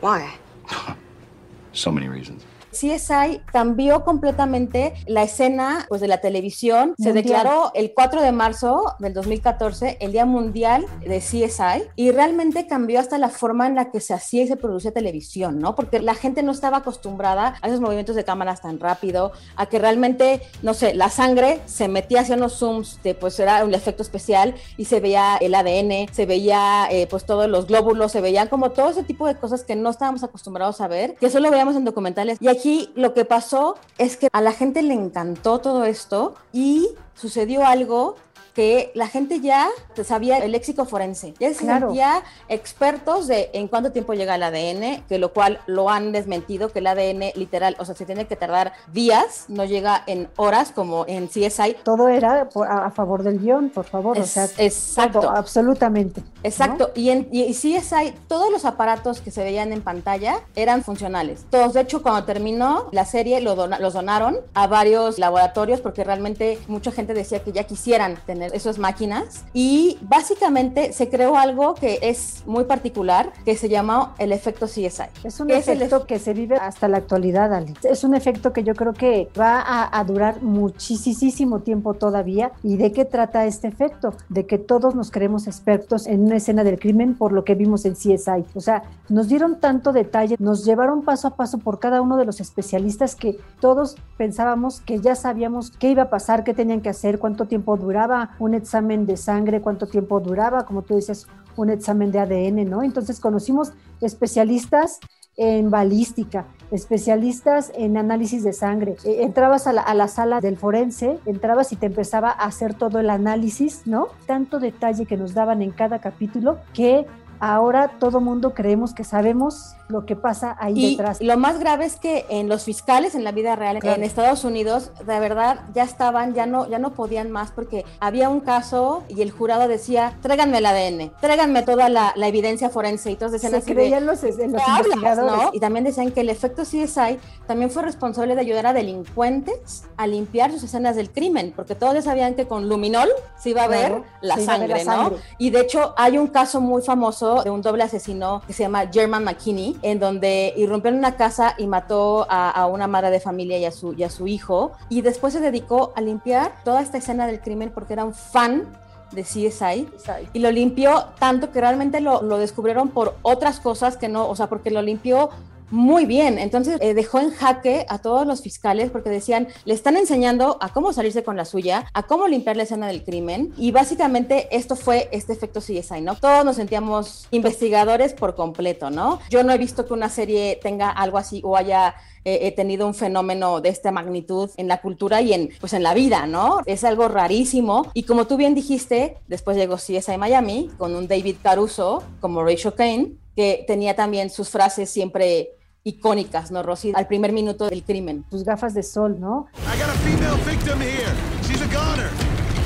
Why? 0.00 0.34
so 1.72 1.90
many 1.90 2.08
reasons. 2.08 2.44
CSI 2.72 3.42
cambió 3.52 4.04
completamente 4.04 4.94
la 5.06 5.22
escena 5.22 5.86
pues, 5.88 6.00
de 6.00 6.08
la 6.08 6.20
televisión. 6.20 6.94
Se 6.98 7.12
declaró 7.12 7.70
el 7.74 7.92
4 7.94 8.22
de 8.22 8.32
marzo 8.32 8.94
del 8.98 9.14
2014 9.14 9.98
el 10.00 10.12
Día 10.12 10.26
Mundial 10.26 10.86
de 11.06 11.18
CSI 11.18 11.84
y 11.96 12.10
realmente 12.10 12.66
cambió 12.66 13.00
hasta 13.00 13.18
la 13.18 13.28
forma 13.28 13.66
en 13.66 13.74
la 13.74 13.90
que 13.90 14.00
se 14.00 14.14
hacía 14.14 14.42
y 14.42 14.48
se 14.48 14.56
producía 14.56 14.92
televisión, 14.92 15.58
¿no? 15.58 15.74
Porque 15.74 16.00
la 16.00 16.14
gente 16.14 16.42
no 16.42 16.52
estaba 16.52 16.78
acostumbrada 16.78 17.54
a 17.60 17.68
esos 17.68 17.80
movimientos 17.80 18.16
de 18.16 18.24
cámaras 18.24 18.60
tan 18.60 18.80
rápido, 18.80 19.32
a 19.56 19.66
que 19.66 19.78
realmente, 19.78 20.42
no 20.62 20.74
sé, 20.74 20.94
la 20.94 21.10
sangre 21.10 21.60
se 21.66 21.88
metía 21.88 22.20
hacia 22.20 22.36
unos 22.36 22.58
zooms, 22.58 23.00
de, 23.02 23.14
pues 23.14 23.38
era 23.40 23.64
un 23.64 23.74
efecto 23.74 24.02
especial 24.02 24.54
y 24.76 24.84
se 24.86 25.00
veía 25.00 25.36
el 25.40 25.54
ADN, 25.54 26.12
se 26.12 26.26
veía 26.26 26.88
eh, 26.90 27.06
pues 27.08 27.24
todos 27.24 27.48
los 27.48 27.66
glóbulos, 27.66 28.12
se 28.12 28.20
veían 28.20 28.48
como 28.48 28.70
todo 28.70 28.90
ese 28.90 29.02
tipo 29.02 29.26
de 29.26 29.36
cosas 29.36 29.64
que 29.64 29.76
no 29.76 29.90
estábamos 29.90 30.22
acostumbrados 30.24 30.80
a 30.80 30.88
ver, 30.88 31.14
que 31.16 31.30
solo 31.30 31.50
veíamos 31.50 31.76
en 31.76 31.84
documentales. 31.84 32.38
Y 32.40 32.48
aquí 32.48 32.57
aquí 32.58 32.90
lo 32.96 33.14
que 33.14 33.24
pasó 33.24 33.76
es 33.98 34.16
que 34.16 34.28
a 34.32 34.40
la 34.40 34.52
gente 34.52 34.82
le 34.82 34.94
encantó 34.94 35.60
todo 35.60 35.84
esto 35.84 36.34
y 36.52 36.88
sucedió 37.14 37.64
algo 37.64 38.16
que 38.58 38.90
la 38.96 39.06
gente 39.06 39.38
ya 39.38 39.68
sabía 40.02 40.38
el 40.38 40.50
léxico 40.50 40.84
forense, 40.84 41.32
ya 41.38 41.54
se 41.54 41.60
Claro. 41.60 41.86
sentía 41.90 42.24
expertos 42.48 43.28
de 43.28 43.50
en 43.52 43.68
cuánto 43.68 43.92
tiempo 43.92 44.14
llega 44.14 44.34
el 44.34 44.42
ADN, 44.42 45.04
que 45.08 45.18
lo 45.20 45.32
cual 45.32 45.60
lo 45.66 45.88
han 45.90 46.10
desmentido, 46.10 46.72
que 46.72 46.80
el 46.80 46.88
ADN 46.88 47.30
literal, 47.36 47.76
o 47.78 47.84
sea, 47.84 47.94
se 47.94 48.04
tiene 48.04 48.26
que 48.26 48.34
tardar 48.34 48.72
días, 48.92 49.44
no 49.46 49.64
llega 49.64 50.02
en 50.08 50.28
horas 50.36 50.72
como 50.74 51.04
en 51.06 51.28
CSI. 51.28 51.76
Todo 51.84 52.08
era 52.08 52.48
por- 52.48 52.66
a, 52.66 52.86
a 52.86 52.90
favor 52.90 53.22
del 53.22 53.38
guion, 53.38 53.70
por 53.70 53.84
favor, 53.84 54.18
o 54.18 54.24
sea, 54.26 54.46
exacto. 54.58 55.20
todo, 55.20 55.30
absolutamente. 55.30 56.20
¿no? 56.20 56.26
Exacto, 56.42 56.90
y 56.96 57.10
en 57.10 57.28
y, 57.30 57.42
y 57.44 57.54
CSI 57.54 58.12
todos 58.26 58.50
los 58.50 58.64
aparatos 58.64 59.20
que 59.20 59.30
se 59.30 59.44
veían 59.44 59.72
en 59.72 59.82
pantalla 59.82 60.40
eran 60.56 60.82
funcionales. 60.82 61.44
Todos, 61.48 61.74
de 61.74 61.82
hecho, 61.82 62.02
cuando 62.02 62.24
terminó 62.24 62.88
la 62.90 63.04
serie 63.04 63.40
lo 63.40 63.54
dona- 63.54 63.78
los 63.78 63.94
donaron 63.94 64.36
a 64.54 64.66
varios 64.66 65.20
laboratorios 65.20 65.80
porque 65.80 66.02
realmente 66.02 66.58
mucha 66.66 66.90
gente 66.90 67.14
decía 67.14 67.44
que 67.44 67.52
ya 67.52 67.62
quisieran 67.62 68.16
tener 68.26 68.47
esas 68.52 68.78
máquinas 68.78 69.44
y 69.52 69.98
básicamente 70.02 70.92
se 70.92 71.08
creó 71.08 71.36
algo 71.36 71.74
que 71.74 71.98
es 72.02 72.42
muy 72.46 72.64
particular 72.64 73.32
que 73.44 73.56
se 73.56 73.68
llamó 73.68 74.14
el 74.18 74.32
efecto 74.32 74.66
CSI. 74.66 75.08
Es 75.24 75.40
un 75.40 75.48
¿Qué 75.48 75.58
es 75.58 75.68
el 75.68 75.82
efecto 75.82 76.06
que 76.06 76.18
se 76.18 76.34
vive 76.34 76.56
hasta 76.56 76.88
la 76.88 76.98
actualidad, 76.98 77.52
Ali. 77.52 77.74
Es 77.82 78.04
un 78.04 78.14
efecto 78.14 78.52
que 78.52 78.64
yo 78.64 78.74
creo 78.74 78.92
que 78.92 79.28
va 79.38 79.60
a, 79.60 79.98
a 79.98 80.04
durar 80.04 80.42
muchísimo 80.42 81.60
tiempo 81.60 81.94
todavía. 81.94 82.52
¿Y 82.62 82.76
de 82.76 82.92
qué 82.92 83.04
trata 83.04 83.46
este 83.46 83.68
efecto? 83.68 84.14
De 84.28 84.46
que 84.46 84.58
todos 84.58 84.94
nos 84.94 85.10
creemos 85.10 85.46
expertos 85.46 86.06
en 86.06 86.24
una 86.24 86.36
escena 86.36 86.64
del 86.64 86.78
crimen 86.78 87.14
por 87.14 87.32
lo 87.32 87.44
que 87.44 87.54
vimos 87.54 87.84
en 87.84 87.94
CSI. 87.94 88.44
O 88.54 88.60
sea, 88.60 88.82
nos 89.08 89.28
dieron 89.28 89.60
tanto 89.60 89.92
detalle, 89.92 90.36
nos 90.38 90.64
llevaron 90.64 91.02
paso 91.02 91.28
a 91.28 91.36
paso 91.36 91.58
por 91.58 91.78
cada 91.78 92.00
uno 92.00 92.16
de 92.16 92.24
los 92.24 92.40
especialistas 92.40 93.14
que 93.14 93.38
todos 93.60 93.96
pensábamos 94.16 94.80
que 94.80 95.00
ya 95.00 95.14
sabíamos 95.14 95.70
qué 95.70 95.90
iba 95.90 96.04
a 96.04 96.10
pasar, 96.10 96.44
qué 96.44 96.54
tenían 96.54 96.80
que 96.80 96.88
hacer, 96.88 97.18
cuánto 97.18 97.46
tiempo 97.46 97.76
duraba 97.76 98.30
un 98.38 98.54
examen 98.54 99.06
de 99.06 99.16
sangre, 99.16 99.60
cuánto 99.60 99.86
tiempo 99.86 100.20
duraba, 100.20 100.64
como 100.64 100.82
tú 100.82 100.96
dices, 100.96 101.26
un 101.56 101.70
examen 101.70 102.12
de 102.12 102.20
ADN, 102.20 102.68
¿no? 102.68 102.82
Entonces 102.82 103.20
conocimos 103.20 103.72
especialistas 104.00 105.00
en 105.36 105.70
balística, 105.70 106.46
especialistas 106.72 107.70
en 107.76 107.96
análisis 107.96 108.42
de 108.42 108.52
sangre. 108.52 108.96
Eh, 109.04 109.22
entrabas 109.22 109.66
a 109.66 109.72
la, 109.72 109.82
a 109.82 109.94
la 109.94 110.08
sala 110.08 110.40
del 110.40 110.56
forense, 110.56 111.18
entrabas 111.26 111.72
y 111.72 111.76
te 111.76 111.86
empezaba 111.86 112.30
a 112.30 112.44
hacer 112.44 112.74
todo 112.74 112.98
el 112.98 113.08
análisis, 113.08 113.82
¿no? 113.86 114.08
Tanto 114.26 114.58
detalle 114.58 115.06
que 115.06 115.16
nos 115.16 115.34
daban 115.34 115.62
en 115.62 115.70
cada 115.70 116.00
capítulo 116.00 116.58
que 116.74 117.06
ahora 117.40 117.92
todo 117.98 118.20
mundo 118.20 118.54
creemos 118.54 118.94
que 118.94 119.04
sabemos 119.04 119.74
lo 119.88 120.04
que 120.04 120.16
pasa 120.16 120.54
ahí 120.60 120.74
Y 120.76 120.90
detrás. 120.96 121.18
lo 121.22 121.36
más 121.38 121.58
grave 121.58 121.86
es 121.86 121.96
que 121.96 122.26
en 122.28 122.48
los 122.48 122.64
fiscales 122.64 123.14
en 123.14 123.24
la 123.24 123.32
vida 123.32 123.56
real 123.56 123.78
Claro. 123.78 123.96
en 123.96 124.04
Estados 124.04 124.44
Unidos, 124.44 124.90
de 124.98 125.18
verdad 125.18 125.60
ya 125.74 125.82
estaban, 125.82 126.34
ya 126.34 126.44
no, 126.44 126.68
ya 126.68 126.78
no 126.78 126.90
podían 126.92 127.30
más 127.30 127.50
porque 127.52 127.84
había 128.00 128.28
un 128.28 128.40
caso 128.40 129.02
y 129.08 129.22
el 129.22 129.30
jurado 129.30 129.66
decía, 129.66 130.12
tráiganme 130.20 130.58
el 130.58 130.66
ADN, 130.66 131.12
tráiganme 131.20 131.62
toda 131.62 131.88
la, 131.88 132.12
la 132.16 132.28
evidencia 132.28 132.68
forense 132.68 133.10
y 133.10 133.16
todos 133.16 133.32
decían 133.32 133.52
Se 133.52 133.58
así 133.58 133.68
de, 133.68 133.74
creían 133.74 134.04
los, 134.04 134.22
en 134.24 134.52
los 134.52 134.62
¿qué 134.62 134.70
hablas, 134.70 134.86
investigadores. 134.94 135.42
no? 135.44 135.50
Y 135.54 135.60
también 135.60 135.84
decían 135.84 136.10
que 136.12 136.20
el 136.20 136.28
efecto 136.28 136.62
CSI 136.64 137.18
también 137.46 137.70
fue 137.70 137.82
responsable 137.82 138.34
de 138.34 138.42
ayudar 138.42 138.66
a 138.66 138.72
delincuentes 138.74 139.84
a 139.96 140.06
limpiar 140.06 140.52
sus 140.52 140.64
escenas 140.64 140.96
del 140.96 141.10
crimen, 141.10 141.52
porque 141.56 141.74
todos 141.74 141.94
ya 141.94 142.02
sabían 142.02 142.34
que 142.34 142.46
con 142.46 142.68
luminol 142.68 143.08
se 143.38 143.50
iba 143.50 143.62
a 143.62 143.68
ver 143.68 143.88
Claro, 143.88 144.04
la 144.20 144.34
a 144.34 144.36
ver 144.36 144.46
sangre, 144.46 144.68
la 144.68 144.84
¿no? 144.84 145.02
sangre. 145.04 145.18
Y 145.38 145.50
de 145.50 145.60
hecho 145.60 145.94
hay 145.96 146.18
un 146.18 146.26
caso 146.28 146.60
muy 146.60 146.82
famoso 146.82 147.27
de 147.36 147.50
un 147.50 147.62
doble 147.62 147.84
asesino 147.84 148.42
que 148.46 148.52
se 148.52 148.62
llama 148.64 148.86
German 148.92 149.24
McKinney, 149.24 149.76
en 149.82 149.98
donde 149.98 150.52
irrumpió 150.56 150.90
en 150.90 150.98
una 150.98 151.16
casa 151.16 151.54
y 151.58 151.66
mató 151.66 152.26
a, 152.28 152.50
a 152.50 152.66
una 152.66 152.86
madre 152.86 153.10
de 153.10 153.20
familia 153.20 153.58
y 153.58 153.64
a, 153.64 153.70
su, 153.70 153.94
y 153.94 154.02
a 154.02 154.10
su 154.10 154.26
hijo, 154.26 154.72
y 154.88 155.02
después 155.02 155.32
se 155.32 155.40
dedicó 155.40 155.92
a 155.96 156.00
limpiar 156.00 156.52
toda 156.64 156.82
esta 156.82 156.98
escena 156.98 157.26
del 157.26 157.40
crimen 157.40 157.70
porque 157.74 157.92
era 157.92 158.04
un 158.04 158.14
fan 158.14 158.66
de 159.12 159.22
CSI 159.22 159.88
y 160.34 160.38
lo 160.38 160.50
limpió 160.50 161.06
tanto 161.18 161.50
que 161.50 161.60
realmente 161.60 162.00
lo, 162.00 162.22
lo 162.22 162.38
descubrieron 162.38 162.88
por 162.90 163.16
otras 163.22 163.58
cosas 163.60 163.96
que 163.96 164.08
no, 164.08 164.28
o 164.28 164.36
sea, 164.36 164.48
porque 164.48 164.70
lo 164.70 164.82
limpió 164.82 165.30
muy 165.70 166.06
bien. 166.06 166.38
Entonces 166.38 166.78
eh, 166.80 166.94
dejó 166.94 167.20
en 167.20 167.30
jaque 167.30 167.86
a 167.88 167.98
todos 167.98 168.26
los 168.26 168.42
fiscales 168.42 168.90
porque 168.90 169.10
decían, 169.10 169.48
le 169.64 169.74
están 169.74 169.96
enseñando 169.96 170.58
a 170.60 170.72
cómo 170.72 170.92
salirse 170.92 171.22
con 171.22 171.36
la 171.36 171.44
suya, 171.44 171.86
a 171.92 172.02
cómo 172.04 172.26
limpiar 172.28 172.56
la 172.56 172.64
escena 172.64 172.86
del 172.86 173.04
crimen. 173.04 173.52
Y 173.56 173.70
básicamente 173.70 174.48
esto 174.50 174.76
fue 174.76 175.08
este 175.12 175.32
efecto 175.32 175.60
CSI, 175.60 176.00
¿no? 176.00 176.16
Todos 176.16 176.44
nos 176.44 176.56
sentíamos 176.56 177.28
investigadores 177.30 178.14
por 178.14 178.34
completo, 178.34 178.90
¿no? 178.90 179.20
Yo 179.30 179.42
no 179.44 179.52
he 179.52 179.58
visto 179.58 179.86
que 179.86 179.94
una 179.94 180.08
serie 180.08 180.58
tenga 180.62 180.90
algo 180.90 181.18
así 181.18 181.40
o 181.44 181.56
haya 181.56 181.94
eh, 182.24 182.46
he 182.46 182.52
tenido 182.52 182.86
un 182.86 182.94
fenómeno 182.94 183.60
de 183.60 183.70
esta 183.70 183.90
magnitud 183.90 184.50
en 184.56 184.68
la 184.68 184.82
cultura 184.82 185.22
y 185.22 185.32
en, 185.32 185.50
pues 185.60 185.72
en 185.72 185.82
la 185.82 185.94
vida, 185.94 186.26
¿no? 186.26 186.60
Es 186.66 186.84
algo 186.84 187.08
rarísimo. 187.08 187.90
Y 187.94 188.02
como 188.02 188.26
tú 188.26 188.36
bien 188.36 188.54
dijiste, 188.54 189.16
después 189.28 189.56
llegó 189.56 189.76
CSI 189.76 190.18
Miami 190.18 190.70
con 190.76 190.94
un 190.94 191.08
David 191.08 191.36
Caruso 191.42 192.02
como 192.20 192.44
Rachel 192.44 192.74
Kane, 192.74 193.12
que 193.34 193.64
tenía 193.66 193.94
también 193.94 194.30
sus 194.30 194.48
frases 194.48 194.90
siempre 194.90 195.57
icónicas, 195.88 196.50
¿no, 196.50 196.62
Rosy? 196.62 196.92
Al 196.94 197.06
primer 197.06 197.32
minuto 197.32 197.68
del 197.68 197.82
crimen. 197.82 198.24
Tus 198.30 198.44
gafas 198.44 198.74
de 198.74 198.82
sol, 198.82 199.18
¿no? 199.18 199.48
I 199.56 199.78
got 199.78 199.88
a 199.88 199.98
female 200.04 200.36
victim 200.44 200.80
here. 200.80 201.12
She's 201.42 201.60
a 201.62 201.68
goner. 201.68 202.10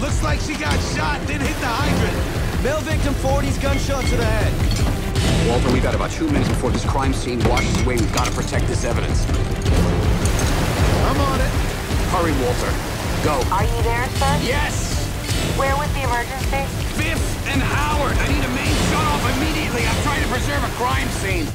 Looks 0.01 0.23
like 0.23 0.41
she 0.41 0.55
got 0.55 0.75
shot, 0.95 1.21
then 1.27 1.41
hit 1.41 1.57
the 1.61 1.67
hydrant. 1.67 2.17
Male 2.63 2.81
victim 2.81 3.15
40's 3.15 3.59
gunshot 3.59 4.05
to 4.07 4.17
the 4.17 4.25
head. 4.25 4.53
Walter, 5.49 5.73
we've 5.73 5.83
got 5.83 5.95
about 5.95 6.11
two 6.11 6.27
minutes 6.27 6.49
before 6.49 6.71
this 6.71 6.85
crime 6.85 7.13
scene 7.13 7.39
washes 7.49 7.81
away. 7.83 7.97
We've 7.97 8.15
got 8.15 8.27
to 8.27 8.33
protect 8.33 8.67
this 8.67 8.85
evidence. 8.85 9.25
I'm 11.07 11.21
on 11.21 11.41
it. 11.41 11.53
Hurry, 12.11 12.33
Walter. 12.43 12.71
Go. 13.23 13.39
Are 13.55 13.65
you 13.65 13.83
there, 13.83 14.07
sir? 14.19 14.39
Yes! 14.43 14.99
Where 15.57 15.77
was 15.77 15.93
the 15.95 16.03
emergency? 16.03 16.67
Fifth 16.99 17.47
and 17.49 17.63
Howard! 17.63 18.17
I 18.19 18.27
need 18.27 18.45
a 18.45 18.53
main 18.55 18.75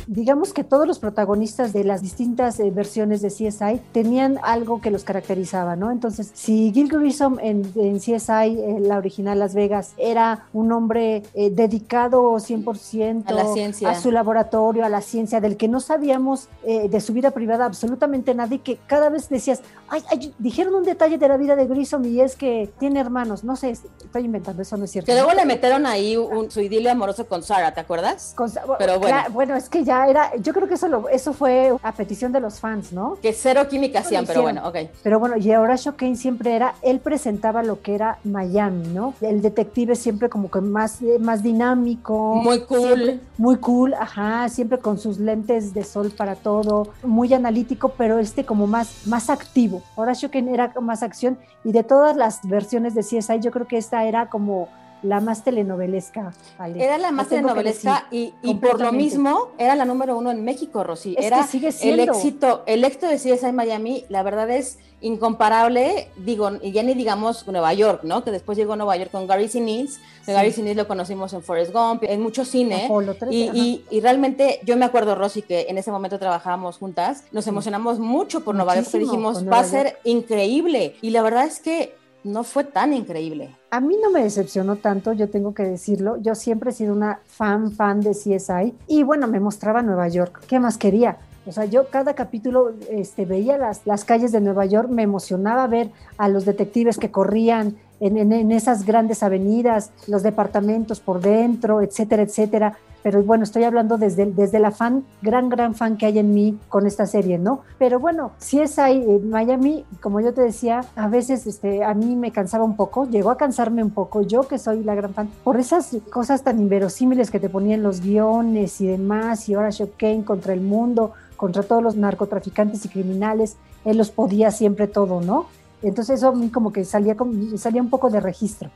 Digamos 0.08 0.54
que 0.54 0.64
todos 0.64 0.88
los 0.88 1.00
protagonistas 1.00 1.74
de 1.74 1.84
las 1.84 2.02
distintas 2.02 2.60
eh, 2.60 2.72
versiones 2.72 3.22
de 3.22 3.30
CSI 3.30 3.82
tenían 3.92 4.40
algo 4.44 4.82
que 4.82 4.92
los 4.92 5.04
caracterizaba, 5.04 5.76
¿no? 5.76 5.92
Entonces, 5.92 6.32
si 6.34 6.72
Gil 6.74 6.88
Grissom 6.90 7.38
en, 7.40 7.72
en 7.76 7.98
CSI, 8.00 8.32
eh, 8.60 8.78
la 8.82 8.98
original 8.98 9.40
Las 9.40 9.54
Vegas, 9.54 9.94
era 9.98 10.46
un 10.54 10.72
hombre 10.72 11.24
eh, 11.34 11.50
dedicado 11.52 12.34
100% 12.36 13.24
A 13.28 13.32
la 13.34 13.46
ciencia. 13.54 13.90
a 13.90 14.00
su 14.00 14.12
laboratorio, 14.12 14.86
a 14.86 14.90
la 14.90 15.02
ciencia, 15.02 15.42
del 15.42 15.58
que 15.58 15.68
no 15.68 15.80
sabíamos 15.80 16.48
eh, 16.64 16.88
de 16.90 17.02
su 17.02 17.14
vida 17.14 17.32
privada 17.32 17.66
absolutamente 17.66 18.34
nada 18.34 18.54
y 18.56 18.60
que 18.60 18.78
cada 18.88 19.10
vez 19.10 19.30
decías, 19.30 19.62
ay, 19.90 20.02
ay, 20.10 20.34
dijeron 20.40 20.74
un 20.76 20.84
detalle 20.84 21.18
de 21.18 21.28
la 21.28 21.38
vida 21.38 21.56
de 21.56 21.66
Grissom 21.68 22.06
y 22.06 22.22
es 22.22 22.36
que 22.36 22.70
tiene 22.80 23.00
hermanos, 23.00 23.44
no 23.44 23.56
sé, 23.56 23.72
estoy 23.72 24.24
inventando, 24.26 24.62
eso 24.62 24.78
no 24.78 24.86
es 24.86 24.92
cierto. 24.92 25.08
Que 25.08 25.14
luego 25.14 25.34
le 25.34 25.46
metieron 25.46 25.86
ahí 25.86 26.16
un- 26.18 26.50
su 26.50 26.62
idilio 26.62 26.92
amoroso 26.92 27.28
con 27.28 27.44
Sarah, 27.44 27.74
¿te 27.78 27.82
acuerdas? 27.82 28.34
Con- 28.36 28.52
Pero 28.80 29.00
bueno. 29.00 29.18
Bueno, 29.32 29.56
es 29.56 29.70
que 29.70 29.84
ya 29.84 30.08
era, 30.08 30.36
yo 30.38 30.52
creo 30.52 30.68
que 30.68 30.74
eso, 30.74 30.88
lo- 30.88 31.10
eso 31.10 31.32
fue 31.32 31.72
a 31.84 31.92
petición 31.92 32.32
de 32.32 32.40
los 32.40 32.60
fans, 32.60 32.92
¿no? 32.92 33.20
Que 33.22 33.34
cero 33.34 33.68
química 33.70 34.00
hacían, 34.00 34.26
pero 34.26 34.42
bueno, 34.42 34.68
ok. 34.68 34.78
Pero 35.04 35.20
bueno, 35.20 35.38
y 35.38 35.54
Horatio 35.54 35.96
Kane 35.96 36.16
siempre 36.16 36.56
era, 36.56 36.74
él 36.82 37.00
presentaba 37.00 37.62
lo 37.62 37.84
que 37.84 37.94
era 37.94 38.18
Miami, 38.24 38.88
¿no? 38.88 39.14
El 39.22 39.44
detective 39.44 39.96
siempre 39.96 40.28
como 40.28 40.50
que 40.50 40.60
más, 40.60 41.02
más 41.20 41.44
dinámico. 41.44 42.34
Muy 42.44 42.62
cool. 42.62 42.80
siempre- 42.82 43.20
muy 43.38 43.58
cool, 43.58 43.94
ajá, 43.94 44.50
siempre 44.50 44.80
con 44.80 44.98
sus 44.98 45.20
lentes 45.20 45.76
de 45.76 45.84
sol 45.84 46.10
para 46.18 46.34
todo, 46.34 46.88
muy 47.04 47.32
analítico, 47.36 47.90
pero 47.90 48.18
este 48.18 48.44
como 48.44 48.66
más, 48.66 49.06
más 49.06 49.30
activo. 49.30 49.84
Horatio 49.96 50.32
Kane 50.32 50.52
era 50.52 50.74
más 50.82 51.04
acción 51.04 51.38
y 51.64 51.74
de 51.74 51.84
todas 51.84 52.16
las 52.18 52.40
versiones 52.42 52.96
de 52.96 53.04
CSI, 53.04 53.40
yo 53.40 53.52
creo 53.52 53.68
que 53.68 53.78
esta 53.78 54.04
era 54.06 54.30
como 54.32 54.68
la 55.08 55.20
más 55.22 55.44
telenovelesca. 55.44 56.34
Era 56.76 56.98
la 56.98 57.12
más 57.12 57.28
que 57.28 57.36
telenovelesca 57.36 58.08
y, 58.12 58.34
y 58.42 58.56
por 58.56 58.80
lo 58.82 58.92
mismo 58.92 59.50
era 59.58 59.76
la 59.76 59.86
número 59.86 60.18
uno 60.18 60.32
en 60.32 60.44
México, 60.44 60.84
Rosy. 60.84 61.12
Es 61.14 61.22
que 61.22 61.28
era 61.28 61.44
sigue 61.48 61.68
el 61.68 61.74
siendo. 61.74 62.04
éxito, 62.04 62.64
el 62.66 62.84
éxito 62.84 63.08
de 63.08 63.16
CSI 63.16 63.52
Miami, 63.54 64.06
la 64.10 64.22
verdad 64.24 64.50
es 64.50 64.80
incomparable, 65.00 66.10
digo, 66.18 66.50
y 66.62 66.72
ya 66.72 66.82
ni 66.84 66.94
digamos 66.94 67.48
Nueva 67.48 67.74
York, 67.74 68.02
¿no? 68.04 68.24
Que 68.24 68.32
después 68.32 68.58
llegó 68.58 68.74
a 68.74 68.76
Nueva 68.76 68.98
York 68.98 69.12
con 69.12 69.28
Gary 69.28 69.48
Sinise, 69.48 70.00
que 70.20 70.26
Sí. 70.26 70.32
Gary 70.34 70.52
Sinise 70.52 70.76
lo 70.76 70.88
conocimos 70.88 71.34
en 71.34 71.42
Forrest 71.44 71.72
Gump, 71.74 72.04
en 72.04 72.22
mucho 72.22 72.44
cine, 72.46 72.86
Apolo 72.86 73.14
13, 73.16 73.34
y, 73.34 73.42
y- 73.54 73.86
y 73.90 74.02
realmente 74.02 74.60
yo 74.64 74.76
me 74.78 74.86
acuerdo, 74.86 75.16
Rosy, 75.16 75.42
que 75.42 75.68
en 75.70 75.78
ese 75.78 75.92
momento 75.92 76.18
trabajábamos 76.20 76.78
juntas, 76.78 77.24
nos 77.32 77.46
emocionamos 77.48 78.00
mucho 78.00 78.44
por 78.44 78.56
Nueva 78.56 78.76
York, 78.76 78.88
porque 78.92 79.06
dijimos, 79.06 79.48
va 79.48 79.60
a 79.60 79.64
ser 79.64 79.98
increíble, 80.04 80.96
y 81.02 81.12
la 81.12 81.22
verdad 81.22 81.46
es 81.46 81.60
que 81.60 81.96
no 82.24 82.44
fue 82.44 82.64
tan 82.64 82.94
increíble. 82.94 83.56
A 83.72 83.80
mí 83.80 83.96
no 84.02 84.12
me 84.12 84.24
decepcionó 84.24 84.78
tanto, 84.78 85.14
yo 85.14 85.30
tengo 85.30 85.54
que 85.54 85.64
decirlo. 85.64 86.18
Yo 86.18 86.36
siempre 86.36 86.72
he 86.72 86.74
sido 86.74 86.94
una 86.94 87.20
fan, 87.26 87.72
fan 87.72 88.02
de 88.02 88.12
CSI. 88.12 88.74
Y 88.88 89.04
bueno, 89.04 89.28
me 89.28 89.40
mostraba 89.40 89.82
Nueva 89.82 90.08
York. 90.08 90.44
¿Qué 90.48 90.60
más 90.60 90.78
quería? 90.78 91.18
O 91.46 91.52
sea, 91.54 91.64
yo 91.64 91.90
cada 91.90 92.14
capítulo 92.14 92.74
este, 92.90 93.26
veía 93.26 93.58
las, 93.58 93.86
las 93.86 94.04
calles 94.04 94.34
de 94.34 94.42
Nueva 94.42 94.66
York, 94.66 94.90
me 94.90 95.04
emocionaba 95.04 95.66
ver 95.68 95.92
a 96.18 96.28
los 96.28 96.44
detectives 96.44 96.98
que 96.98 97.10
corrían 97.10 97.78
en, 98.00 98.32
en- 98.32 98.52
esas 98.52 98.86
grandes 98.86 99.24
avenidas, 99.24 99.92
los 100.08 100.24
departamentos 100.24 101.00
por 101.00 101.20
dentro, 101.22 101.82
etcétera, 101.82 102.24
etcétera. 102.24 102.78
Pero 103.04 103.24
bueno, 103.24 103.44
estoy 103.44 103.64
hablando 103.64 103.98
desde, 103.98 104.26
desde 104.26 104.60
la 104.60 104.72
fan, 104.72 105.06
gran, 105.22 105.48
gran 105.50 105.76
fan 105.76 105.96
que 105.98 106.08
hay 106.08 106.20
en 106.20 106.34
mí 106.34 106.58
con 106.68 106.86
esta 106.88 107.06
serie, 107.06 107.38
¿no? 107.38 107.62
Pero 107.78 108.00
bueno, 108.00 108.32
si 108.38 108.60
es 108.60 108.80
ahí, 108.80 108.98
en 108.98 109.30
Miami, 109.30 109.86
como 110.02 110.20
yo 110.20 110.34
te 110.34 110.42
decía, 110.42 110.82
a 110.96 111.08
veces 111.08 111.48
este, 111.48 111.86
a 111.86 111.94
mí 111.94 112.16
me 112.18 112.32
cansaba 112.32 112.66
un 112.66 112.76
poco, 112.76 113.08
llegó 113.08 113.30
a 113.30 113.38
cansarme 113.38 113.82
un 113.84 113.92
poco, 113.92 114.24
yo 114.24 114.42
que 114.42 114.58
soy 114.58 114.84
la 114.84 114.96
gran 114.96 115.14
fan, 115.14 115.30
por 115.44 115.58
esas 115.58 115.96
cosas 116.10 116.44
tan 116.44 116.60
inverosímiles 116.60 117.32
que 117.32 117.40
te 117.40 117.50
ponían 117.50 117.82
los 117.82 118.02
guiones 118.02 118.82
y 118.82 118.88
demás, 118.88 119.48
y 119.48 119.54
ahora 119.54 119.70
Kane 119.98 120.26
contra 120.26 120.54
el 120.54 120.62
mundo, 120.62 121.14
contra 121.38 121.64
todos 121.64 121.84
los 121.84 121.96
narcotraficantes 121.96 122.84
y 122.86 122.90
criminales, 122.90 123.56
él 123.86 123.98
los 123.98 124.12
podía 124.12 124.52
siempre 124.52 124.88
todo, 124.88 125.22
¿no? 125.22 125.46
Entonces 125.82 126.20
eso 126.20 126.30
a 126.30 126.32
mí 126.34 126.50
como 126.50 126.72
que 126.72 126.86
salía, 126.86 127.16
como- 127.16 127.58
salía 127.58 127.82
un 127.82 127.90
poco 127.90 128.10
de 128.10 128.20
registro. 128.20 128.70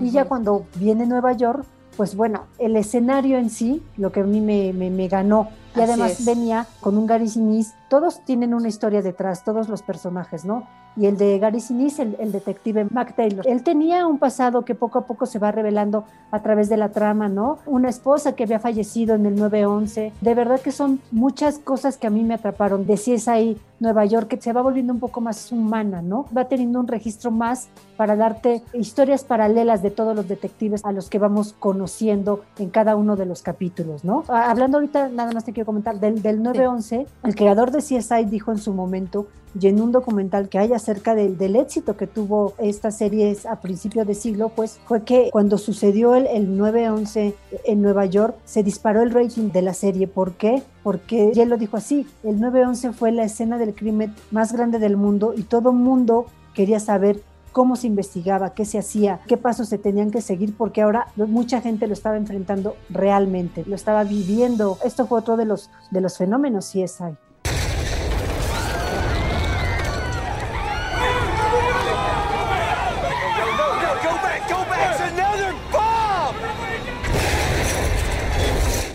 Y 0.00 0.10
ya 0.10 0.26
cuando 0.26 0.64
viene 0.76 1.06
Nueva 1.06 1.32
York, 1.32 1.64
pues 1.96 2.14
bueno, 2.14 2.42
el 2.58 2.76
escenario 2.76 3.38
en 3.38 3.50
sí, 3.50 3.82
lo 3.96 4.12
que 4.12 4.20
a 4.20 4.24
mí 4.24 4.40
me, 4.40 4.72
me- 4.72 4.90
me 4.90 5.08
ganó, 5.08 5.48
y 5.74 5.80
Así 5.80 5.90
además 5.90 6.20
es. 6.20 6.24
venía 6.26 6.66
con 6.80 6.96
un 6.96 7.06
Gary 7.08 7.28
Sinise, 7.28 7.74
todos 7.90 8.24
tienen 8.24 8.54
una 8.54 8.68
historia 8.68 9.02
detrás, 9.02 9.42
todos 9.44 9.68
los 9.68 9.82
personajes, 9.82 10.44
¿no? 10.44 10.64
Y 10.96 11.06
el 11.06 11.16
de 11.16 11.38
Gary 11.40 11.60
Sinise, 11.60 12.02
el, 12.02 12.16
el 12.20 12.30
detective 12.32 12.86
Mac 12.90 13.14
Taylor, 13.16 13.44
él 13.48 13.64
tenía 13.64 14.06
un 14.06 14.18
pasado 14.18 14.64
que 14.64 14.76
poco 14.76 15.00
a 15.00 15.06
poco 15.06 15.26
se 15.26 15.40
va 15.40 15.50
revelando 15.50 16.04
a 16.30 16.40
través 16.42 16.68
de 16.68 16.76
la 16.76 16.90
trama, 16.90 17.28
¿no? 17.28 17.58
Una 17.66 17.88
esposa 17.88 18.36
que 18.36 18.44
había 18.44 18.60
fallecido 18.60 19.16
en 19.16 19.26
el 19.26 19.36
9-11, 19.36 20.12
de 20.20 20.34
verdad 20.34 20.60
que 20.60 20.70
son 20.72 21.00
muchas 21.10 21.58
cosas 21.58 21.96
que 21.96 22.06
a 22.06 22.10
mí 22.10 22.22
me 22.22 22.34
atraparon, 22.34 22.86
de 22.86 22.94
CSI 22.94 23.58
Nueva 23.80 24.04
York, 24.04 24.28
que 24.28 24.40
se 24.40 24.52
va 24.52 24.62
volviendo 24.62 24.92
un 24.92 25.00
poco 25.00 25.20
más 25.20 25.52
humana, 25.52 26.02
¿no? 26.02 26.26
Va 26.36 26.48
teniendo 26.48 26.80
un 26.80 26.88
registro 26.88 27.30
más 27.30 27.68
para 27.96 28.16
darte 28.16 28.62
historias 28.72 29.24
paralelas 29.24 29.82
de 29.82 29.90
todos 29.90 30.14
los 30.14 30.28
detectives 30.28 30.84
a 30.84 30.92
los 30.92 31.08
que 31.08 31.18
vamos 31.18 31.54
conociendo 31.58 32.42
en 32.58 32.70
cada 32.70 32.96
uno 32.96 33.16
de 33.16 33.26
los 33.26 33.42
capítulos, 33.42 34.04
¿no? 34.04 34.24
Ah, 34.28 34.50
Hablando 34.50 34.78
ahorita, 34.78 35.08
nada 35.08 35.32
más 35.32 35.44
te 35.44 35.52
quiero 35.52 35.66
comentar, 35.66 36.00
del, 36.00 36.22
del 36.22 36.42
911, 36.42 37.06
el 37.24 37.34
creador 37.34 37.70
de 37.70 37.78
CSI 37.78 38.24
dijo 38.24 38.52
en 38.52 38.58
su 38.58 38.72
momento, 38.72 39.26
y 39.60 39.66
en 39.66 39.80
un 39.80 39.92
documental 39.92 40.48
que 40.48 40.58
hay 40.58 40.72
acerca 40.72 41.14
del, 41.14 41.38
del 41.38 41.56
éxito 41.56 41.96
que 41.96 42.06
tuvo 42.06 42.54
esta 42.58 42.90
serie 42.90 43.36
a 43.48 43.60
principio 43.60 44.04
de 44.04 44.14
siglo, 44.14 44.50
pues 44.50 44.78
fue 44.86 45.02
que 45.02 45.30
cuando 45.32 45.58
sucedió 45.58 46.14
el, 46.14 46.26
el 46.26 46.56
911 46.56 47.34
en 47.64 47.82
Nueva 47.82 48.06
York, 48.06 48.36
se 48.44 48.62
disparó 48.62 49.02
el 49.02 49.10
rating 49.10 49.50
de 49.50 49.62
la 49.62 49.74
serie. 49.74 50.06
¿Por 50.06 50.34
qué? 50.34 50.62
Porque, 50.82 51.32
él 51.32 51.48
lo 51.48 51.56
dijo 51.56 51.76
así, 51.76 52.06
el 52.22 52.40
911 52.40 52.92
fue 52.92 53.12
la 53.12 53.24
escena 53.24 53.58
del 53.68 53.76
crimen 53.76 54.14
más 54.30 54.52
grande 54.52 54.78
del 54.78 54.96
mundo 54.96 55.34
y 55.36 55.42
todo 55.42 55.72
mundo 55.72 56.26
quería 56.54 56.80
saber 56.80 57.22
cómo 57.52 57.76
se 57.76 57.86
investigaba, 57.86 58.54
qué 58.54 58.64
se 58.64 58.78
hacía, 58.78 59.20
qué 59.26 59.36
pasos 59.36 59.68
se 59.68 59.78
tenían 59.78 60.10
que 60.10 60.20
seguir, 60.20 60.56
porque 60.56 60.82
ahora 60.82 61.08
mucha 61.16 61.60
gente 61.60 61.86
lo 61.86 61.92
estaba 61.92 62.16
enfrentando 62.16 62.76
realmente, 62.88 63.64
lo 63.66 63.74
estaba 63.74 64.04
viviendo. 64.04 64.78
Esto 64.84 65.06
fue 65.06 65.18
otro 65.18 65.36
de 65.36 65.44
los, 65.44 65.70
de 65.90 66.00
los 66.00 66.16
fenómenos 66.18 66.66
CSI. 66.66 67.16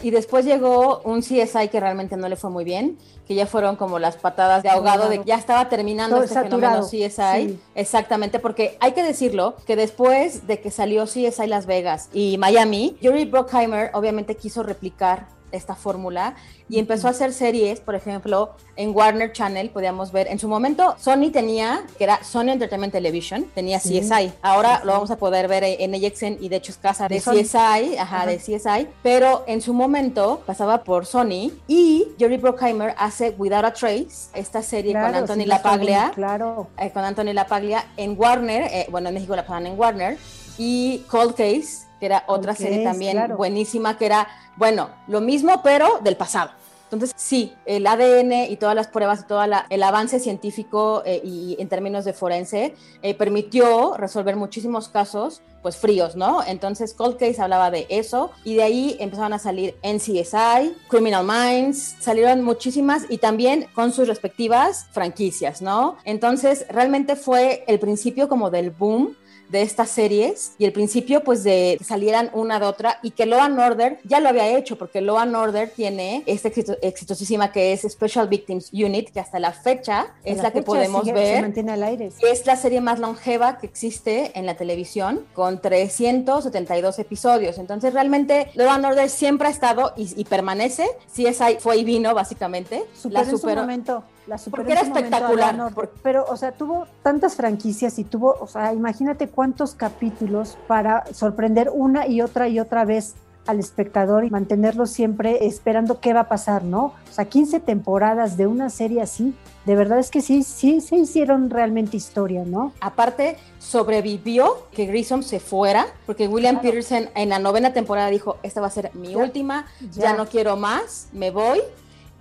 Y 0.03 0.11
después 0.11 0.43
llegó 0.45 0.99
un 1.05 1.21
CSI 1.21 1.69
que 1.71 1.79
realmente 1.79 2.17
no 2.17 2.27
le 2.27 2.35
fue 2.35 2.49
muy 2.49 2.65
bien, 2.65 2.97
que 3.25 3.35
ya 3.35 3.45
fueron 3.47 3.77
como 3.77 3.99
las 3.99 4.17
patadas 4.17 4.61
de 4.61 4.69
ahogado 4.69 5.07
de 5.07 5.19
que 5.19 5.25
ya 5.25 5.35
estaba 5.37 5.69
terminando 5.69 6.17
Todo 6.17 6.25
este 6.25 6.35
saturado, 6.35 6.85
fenómeno 6.85 7.09
CSI. 7.09 7.49
sí. 7.49 7.59
Exactamente, 7.73 8.39
porque 8.39 8.77
hay 8.81 8.91
que 8.91 9.01
decirlo 9.01 9.55
que 9.65 9.75
después 9.77 10.45
de 10.45 10.59
que 10.59 10.71
salió 10.71 11.05
CSI 11.05 11.47
Las 11.47 11.65
Vegas 11.65 12.09
y 12.11 12.37
Miami, 12.37 12.97
Jerry 13.01 13.23
Bruckheimer 13.25 13.91
obviamente 13.93 14.35
quiso 14.35 14.61
replicar 14.61 15.27
esta 15.53 15.75
fórmula 15.75 16.35
y 16.69 16.79
empezó 16.79 17.07
a 17.07 17.11
hacer 17.11 17.33
series, 17.33 17.79
por 17.79 17.95
ejemplo, 17.95 18.55
en 18.75 18.95
Warner 18.95 19.31
Channel 19.31 19.69
podíamos 19.69 20.11
ver, 20.11 20.27
en 20.27 20.39
su 20.39 20.47
momento 20.47 20.95
Sony 20.99 21.29
tenía, 21.31 21.83
que 21.97 22.03
era 22.05 22.23
Sony 22.23 22.49
Entertainment 22.49 22.91
Television, 22.91 23.45
tenía 23.53 23.79
Sí. 23.79 23.99
CSI, 24.01 24.31
ahora 24.41 24.77
Sí. 24.81 24.87
lo 24.87 24.93
vamos 24.93 25.11
a 25.11 25.17
poder 25.17 25.47
ver 25.47 25.63
en 25.63 25.93
AXN 25.93 26.37
y 26.41 26.49
de 26.49 26.55
hecho 26.57 26.71
es 26.71 26.77
casa 26.77 27.07
de, 27.07 27.15
De. 27.15 27.21
CSI, 27.21 27.97
ajá, 27.97 28.17
Ajá. 28.17 28.25
de 28.25 28.37
CSI, 28.37 28.87
pero 29.03 29.43
en 29.47 29.61
su 29.61 29.73
momento 29.73 30.41
pasaba 30.45 30.83
por 30.83 31.05
Sony 31.05 31.51
y 31.67 32.07
Jerry 32.17 32.37
Bruckheimer 32.37 32.95
hace 32.97 33.29
Without 33.37 33.65
a 33.65 33.73
Trace, 33.73 34.29
esta 34.33 34.61
serie 34.61 34.93
con 34.93 35.01
Claro, 35.01 35.17
Anthony 35.19 35.33
sí, 35.41 35.45
la 35.45 35.55
LaPaglia, 35.57 36.11
Claro. 36.15 36.67
eh, 36.79 36.89
con 36.91 37.03
Anthony 37.03 37.33
LaPaglia 37.33 37.85
en 37.97 38.17
Warner, 38.17 38.63
eh, 38.71 38.87
bueno, 38.89 39.09
en 39.09 39.15
México 39.15 39.35
la 39.35 39.45
pasan 39.45 39.67
en 39.67 39.79
Warner, 39.79 40.17
y 40.57 40.99
Cold 41.09 41.31
Case, 41.35 41.82
que 42.03 42.07
era 42.07 42.25
otra 42.27 42.53
Cold 42.53 42.67
serie 42.67 42.83
también 42.83 43.13
claro. 43.13 43.37
buenísima, 43.37 43.97
que 43.97 44.07
era, 44.07 44.27
bueno, 44.57 44.89
lo 45.07 45.21
mismo, 45.21 45.61
pero 45.63 45.99
del 46.03 46.17
pasado. 46.17 46.51
Entonces, 46.91 47.13
sí, 47.15 47.53
el 47.65 47.87
ADN 47.87 48.51
y 48.51 48.57
todas 48.57 48.75
las 48.75 48.89
pruebas 48.89 49.21
y 49.21 49.23
todo 49.23 49.41
el 49.69 49.83
avance 49.83 50.19
científico 50.19 51.01
eh, 51.05 51.21
y 51.23 51.55
en 51.59 51.69
términos 51.69 52.03
de 52.03 52.11
forense 52.11 52.75
eh, 53.01 53.15
permitió 53.15 53.95
resolver 53.95 54.35
muchísimos 54.35 54.89
casos, 54.89 55.41
pues 55.61 55.77
fríos, 55.77 56.17
¿no? 56.17 56.43
Entonces, 56.45 56.93
Cold 56.93 57.15
Case 57.15 57.41
hablaba 57.41 57.71
de 57.71 57.87
eso 57.87 58.31
y 58.43 58.55
de 58.55 58.63
ahí 58.63 58.97
empezaron 58.99 59.31
a 59.31 59.39
salir 59.39 59.77
NCSI, 59.81 60.75
Criminal 60.89 61.25
Minds, 61.25 61.95
salieron 62.01 62.43
muchísimas 62.43 63.05
y 63.07 63.17
también 63.17 63.67
con 63.73 63.93
sus 63.93 64.09
respectivas 64.09 64.87
franquicias, 64.91 65.61
¿no? 65.61 65.95
Entonces, 66.03 66.65
realmente 66.67 67.15
fue 67.15 67.63
el 67.65 67.79
principio 67.79 68.27
como 68.27 68.49
del 68.49 68.71
boom 68.71 69.15
de 69.53 69.61
estas 69.61 69.89
series 69.89 70.53
y 70.57 70.65
el 70.65 70.73
principio 70.73 71.23
pues 71.23 71.43
de 71.43 71.75
que 71.77 71.83
salieran 71.85 72.29
una 72.33 72.59
de 72.59 72.65
otra 72.65 72.99
y 73.03 73.11
que 73.11 73.25
Law 73.25 73.39
and 73.39 73.59
Order 73.59 73.99
ya 74.03 74.19
lo 74.19 74.27
había 74.29 74.47
hecho 74.57 74.77
porque 74.77 74.99
Law 74.99 75.17
and 75.19 75.35
Order 75.35 75.69
tiene 75.69 76.23
esta 76.25 76.49
exito- 76.49 76.77
exitosísima 76.81 77.51
que 77.51 77.71
es 77.71 77.81
Special 77.83 78.27
Victims 78.27 78.71
Unit 78.73 79.11
que 79.11 79.19
hasta 79.19 79.39
la 79.39 79.51
fecha 79.53 80.07
es 80.23 80.37
la, 80.37 80.51
que 80.51 80.59
fecha 80.59 80.65
podemos 80.65 81.03
sigue- 81.05 81.13
Se 81.25 81.31
ver 81.33 81.41
mantiene 81.41 81.71
al 81.71 81.83
aire. 81.83 82.11
es 82.29 82.45
la 82.47 82.55
serie 82.55 82.81
más 82.81 82.99
longeva 82.99 83.59
que 83.59 83.67
existe 83.67 84.31
en 84.37 84.45
la 84.47 84.55
televisión, 84.57 85.25
con 85.33 85.61
372 85.61 86.97
episodios. 86.99 87.57
Entonces, 87.57 87.93
realmente, 87.93 88.49
Law 88.55 88.69
and 88.69 88.85
Order 88.85 89.09
siempre 89.09 89.47
ha 89.47 89.51
estado 89.51 89.93
y, 89.95 90.09
y 90.19 90.25
permanece. 90.25 90.87
CSI 91.13 91.57
fue 91.59 91.77
y 91.77 91.83
vino, 91.83 92.13
básicamente. 92.15 92.83
Superó 92.95 93.23
la 93.23 93.29
en 93.29 93.37
superó. 93.37 93.53
su 93.55 93.61
momento. 93.61 94.03
La 94.27 94.37
superó 94.37 94.63
Porque 94.63 94.71
era 94.73 94.81
espectacular, 94.81 95.73
porque- 95.73 95.93
Pero, 96.01 96.25
o 96.29 96.37
sea, 96.37 96.51
tuvo 96.53 96.87
tantas 97.01 97.35
franquicias 97.35 97.99
y 97.99 98.03
tuvo, 98.05 98.37
o 98.39 98.47
sea, 98.47 98.73
imagínate 98.73 99.27
cuántos 99.27 99.75
capítulos 99.75 100.57
para 100.67 101.05
sorprender 101.13 101.69
una 101.73 102.07
y 102.07 102.21
otra 102.21 102.47
y 102.47 102.59
otra 102.59 102.85
vez 102.85 103.15
al 103.45 103.59
espectador 103.59 104.23
y 104.23 104.29
mantenerlo 104.29 104.85
siempre 104.85 105.45
esperando 105.45 105.99
qué 105.99 106.13
va 106.13 106.21
a 106.21 106.29
pasar, 106.29 106.63
¿no? 106.63 106.93
O 107.09 107.11
sea, 107.11 107.25
15 107.25 107.59
temporadas 107.59 108.37
de 108.37 108.47
una 108.47 108.69
serie 108.69 109.01
así, 109.01 109.35
de 109.65 109.75
verdad 109.75 109.99
es 109.99 110.09
que 110.09 110.21
sí, 110.21 110.43
sí, 110.43 110.79
se 110.79 110.95
hicieron 110.95 111.49
realmente 111.49 111.97
historia, 111.97 112.43
¿no? 112.45 112.71
Aparte, 112.79 113.35
sobrevivió 113.59 114.67
que 114.71 114.85
Grissom 114.85 115.23
se 115.23 115.41
fuera, 115.41 115.87
porque 116.05 116.29
William 116.29 116.55
Claro. 116.59 116.69
Peterson 116.69 117.09
en 117.15 117.27
la 117.27 117.39
novena 117.39 117.73
temporada 117.73 118.07
dijo, 118.09 118.37
esta 118.43 118.61
va 118.61 118.67
a 118.67 118.71
ser 118.71 118.91
mi 118.95 119.09
Ya, 119.11 119.17
última, 119.17 119.65
ya. 119.91 120.03
ya. 120.03 120.13
no 120.13 120.25
quiero 120.27 120.55
más, 120.55 121.07
me 121.11 121.29
voy. 121.29 121.59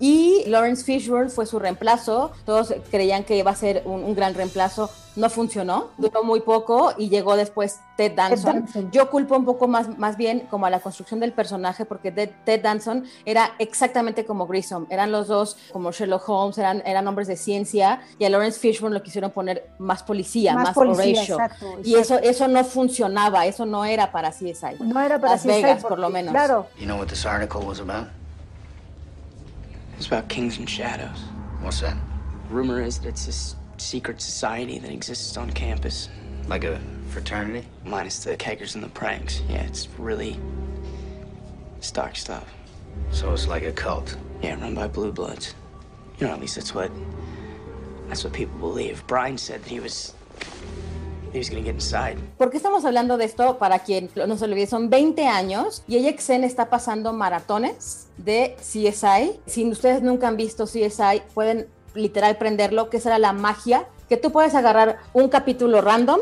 Y 0.02 0.42
Lawrence 0.48 0.82
Fishburne 0.82 1.30
fue 1.30 1.46
su 1.46 1.60
reemplazo. 1.60 2.32
Todos 2.44 2.74
creían 2.90 3.22
que 3.22 3.36
iba 3.36 3.52
a 3.52 3.54
ser 3.54 3.82
un, 3.84 4.02
un 4.02 4.16
gran 4.16 4.34
reemplazo. 4.34 4.90
No 5.14 5.30
funcionó, 5.30 5.90
duró 5.96 6.24
muy 6.24 6.40
poco 6.40 6.92
y 6.98 7.08
llegó 7.08 7.36
después 7.36 7.78
Ted 7.96 8.12
Danson. 8.16 8.64
Danson. 8.64 8.90
Yo 8.90 9.10
culpo 9.10 9.36
un 9.36 9.44
poco 9.44 9.68
más, 9.68 9.96
más 9.98 10.16
bien 10.16 10.40
como 10.50 10.66
a 10.66 10.70
la 10.70 10.80
construcción 10.80 11.20
del 11.20 11.32
personaje, 11.32 11.84
porque 11.84 12.10
Ted, 12.10 12.30
Ted 12.44 12.62
Danson 12.62 13.04
era 13.24 13.52
exactamente 13.60 14.24
como 14.24 14.48
Grissom. 14.48 14.86
Eran 14.90 15.12
los 15.12 15.28
dos 15.28 15.56
como 15.70 15.92
Sherlock 15.92 16.28
Holmes, 16.28 16.58
eran, 16.58 16.82
eran 16.84 17.06
hombres 17.06 17.28
de 17.28 17.36
ciencia 17.36 18.00
y 18.18 18.24
a 18.24 18.30
Lawrence 18.30 18.58
Fishburne 18.58 18.94
lo 18.94 19.04
quisieron 19.04 19.30
poner 19.30 19.68
más 19.78 20.02
policía, 20.02 20.54
más, 20.54 20.64
Más 20.64 20.74
policía, 20.74 21.22
Horatio. 21.22 21.34
exacto, 21.36 21.66
Y 21.84 21.92
eso, 21.94 22.14
exacto. 22.14 22.28
eso 22.28 22.48
no 22.48 22.64
funcionaba, 22.64 23.46
eso 23.46 23.66
no 23.66 23.84
era 23.84 24.10
para 24.10 24.30
CSI. 24.30 24.78
No 24.80 24.98
era 25.00 25.20
para 25.20 25.34
Las 25.34 25.42
CSI 25.42 25.48
Vegas, 25.48 25.82
por 25.82 25.90
porque, 25.90 26.00
lo 26.00 26.10
menos. 26.10 26.32
Claro, 26.32 26.66
You 26.76 26.86
know 26.86 26.98
what 26.98 27.06
this 27.06 27.24
article 27.24 27.60
was 27.60 27.78
about? 27.78 28.08
It's 30.02 30.08
about 30.08 30.28
kings 30.28 30.58
and 30.58 30.68
shadows. 30.68 31.16
What's 31.60 31.80
that? 31.80 31.96
Rumor 32.50 32.82
is 32.82 32.98
that 32.98 33.10
it's 33.10 33.26
this 33.26 33.54
secret 33.76 34.20
society 34.20 34.80
that 34.80 34.90
exists 34.90 35.36
on 35.36 35.48
campus. 35.52 36.08
Like 36.48 36.64
a 36.64 36.80
fraternity? 37.10 37.68
Minus 37.84 38.24
the 38.24 38.36
keggers 38.36 38.74
and 38.74 38.82
the 38.82 38.88
pranks. 38.88 39.42
Yeah, 39.48 39.62
it's 39.62 39.88
really 39.98 40.40
stock 41.78 42.16
stuff. 42.16 42.52
So 43.12 43.32
it's 43.32 43.46
like 43.46 43.62
a 43.62 43.70
cult. 43.70 44.16
Yeah, 44.42 44.60
run 44.60 44.74
by 44.74 44.88
blue 44.88 45.12
bloods. 45.12 45.54
You 46.18 46.26
know, 46.26 46.32
at 46.32 46.40
least 46.40 46.56
that's 46.56 46.74
what 46.74 46.90
that's 48.08 48.24
what 48.24 48.32
people 48.32 48.58
believe. 48.58 49.04
Brian 49.06 49.38
said 49.38 49.62
that 49.62 49.70
he 49.70 49.78
was 49.78 50.14
¿Por 52.36 52.50
qué 52.50 52.58
estamos 52.58 52.84
hablando 52.84 53.16
de 53.16 53.24
esto? 53.24 53.58
Para 53.58 53.78
quien 53.78 54.10
no 54.14 54.36
se 54.36 54.44
olvide, 54.44 54.66
son 54.66 54.90
20 54.90 55.26
años 55.26 55.82
y 55.88 56.06
AXN 56.06 56.44
está 56.44 56.68
pasando 56.68 57.12
maratones 57.12 58.08
de 58.18 58.54
CSI. 58.58 59.40
Si 59.46 59.64
ustedes 59.66 60.02
nunca 60.02 60.28
han 60.28 60.36
visto 60.36 60.66
CSI, 60.66 61.22
pueden 61.34 61.68
literal 61.94 62.36
prenderlo, 62.36 62.90
que 62.90 63.00
será 63.00 63.18
la 63.18 63.32
magia, 63.32 63.86
que 64.08 64.16
tú 64.16 64.30
puedes 64.30 64.54
agarrar 64.54 64.98
un 65.14 65.28
capítulo 65.28 65.80
random 65.80 66.20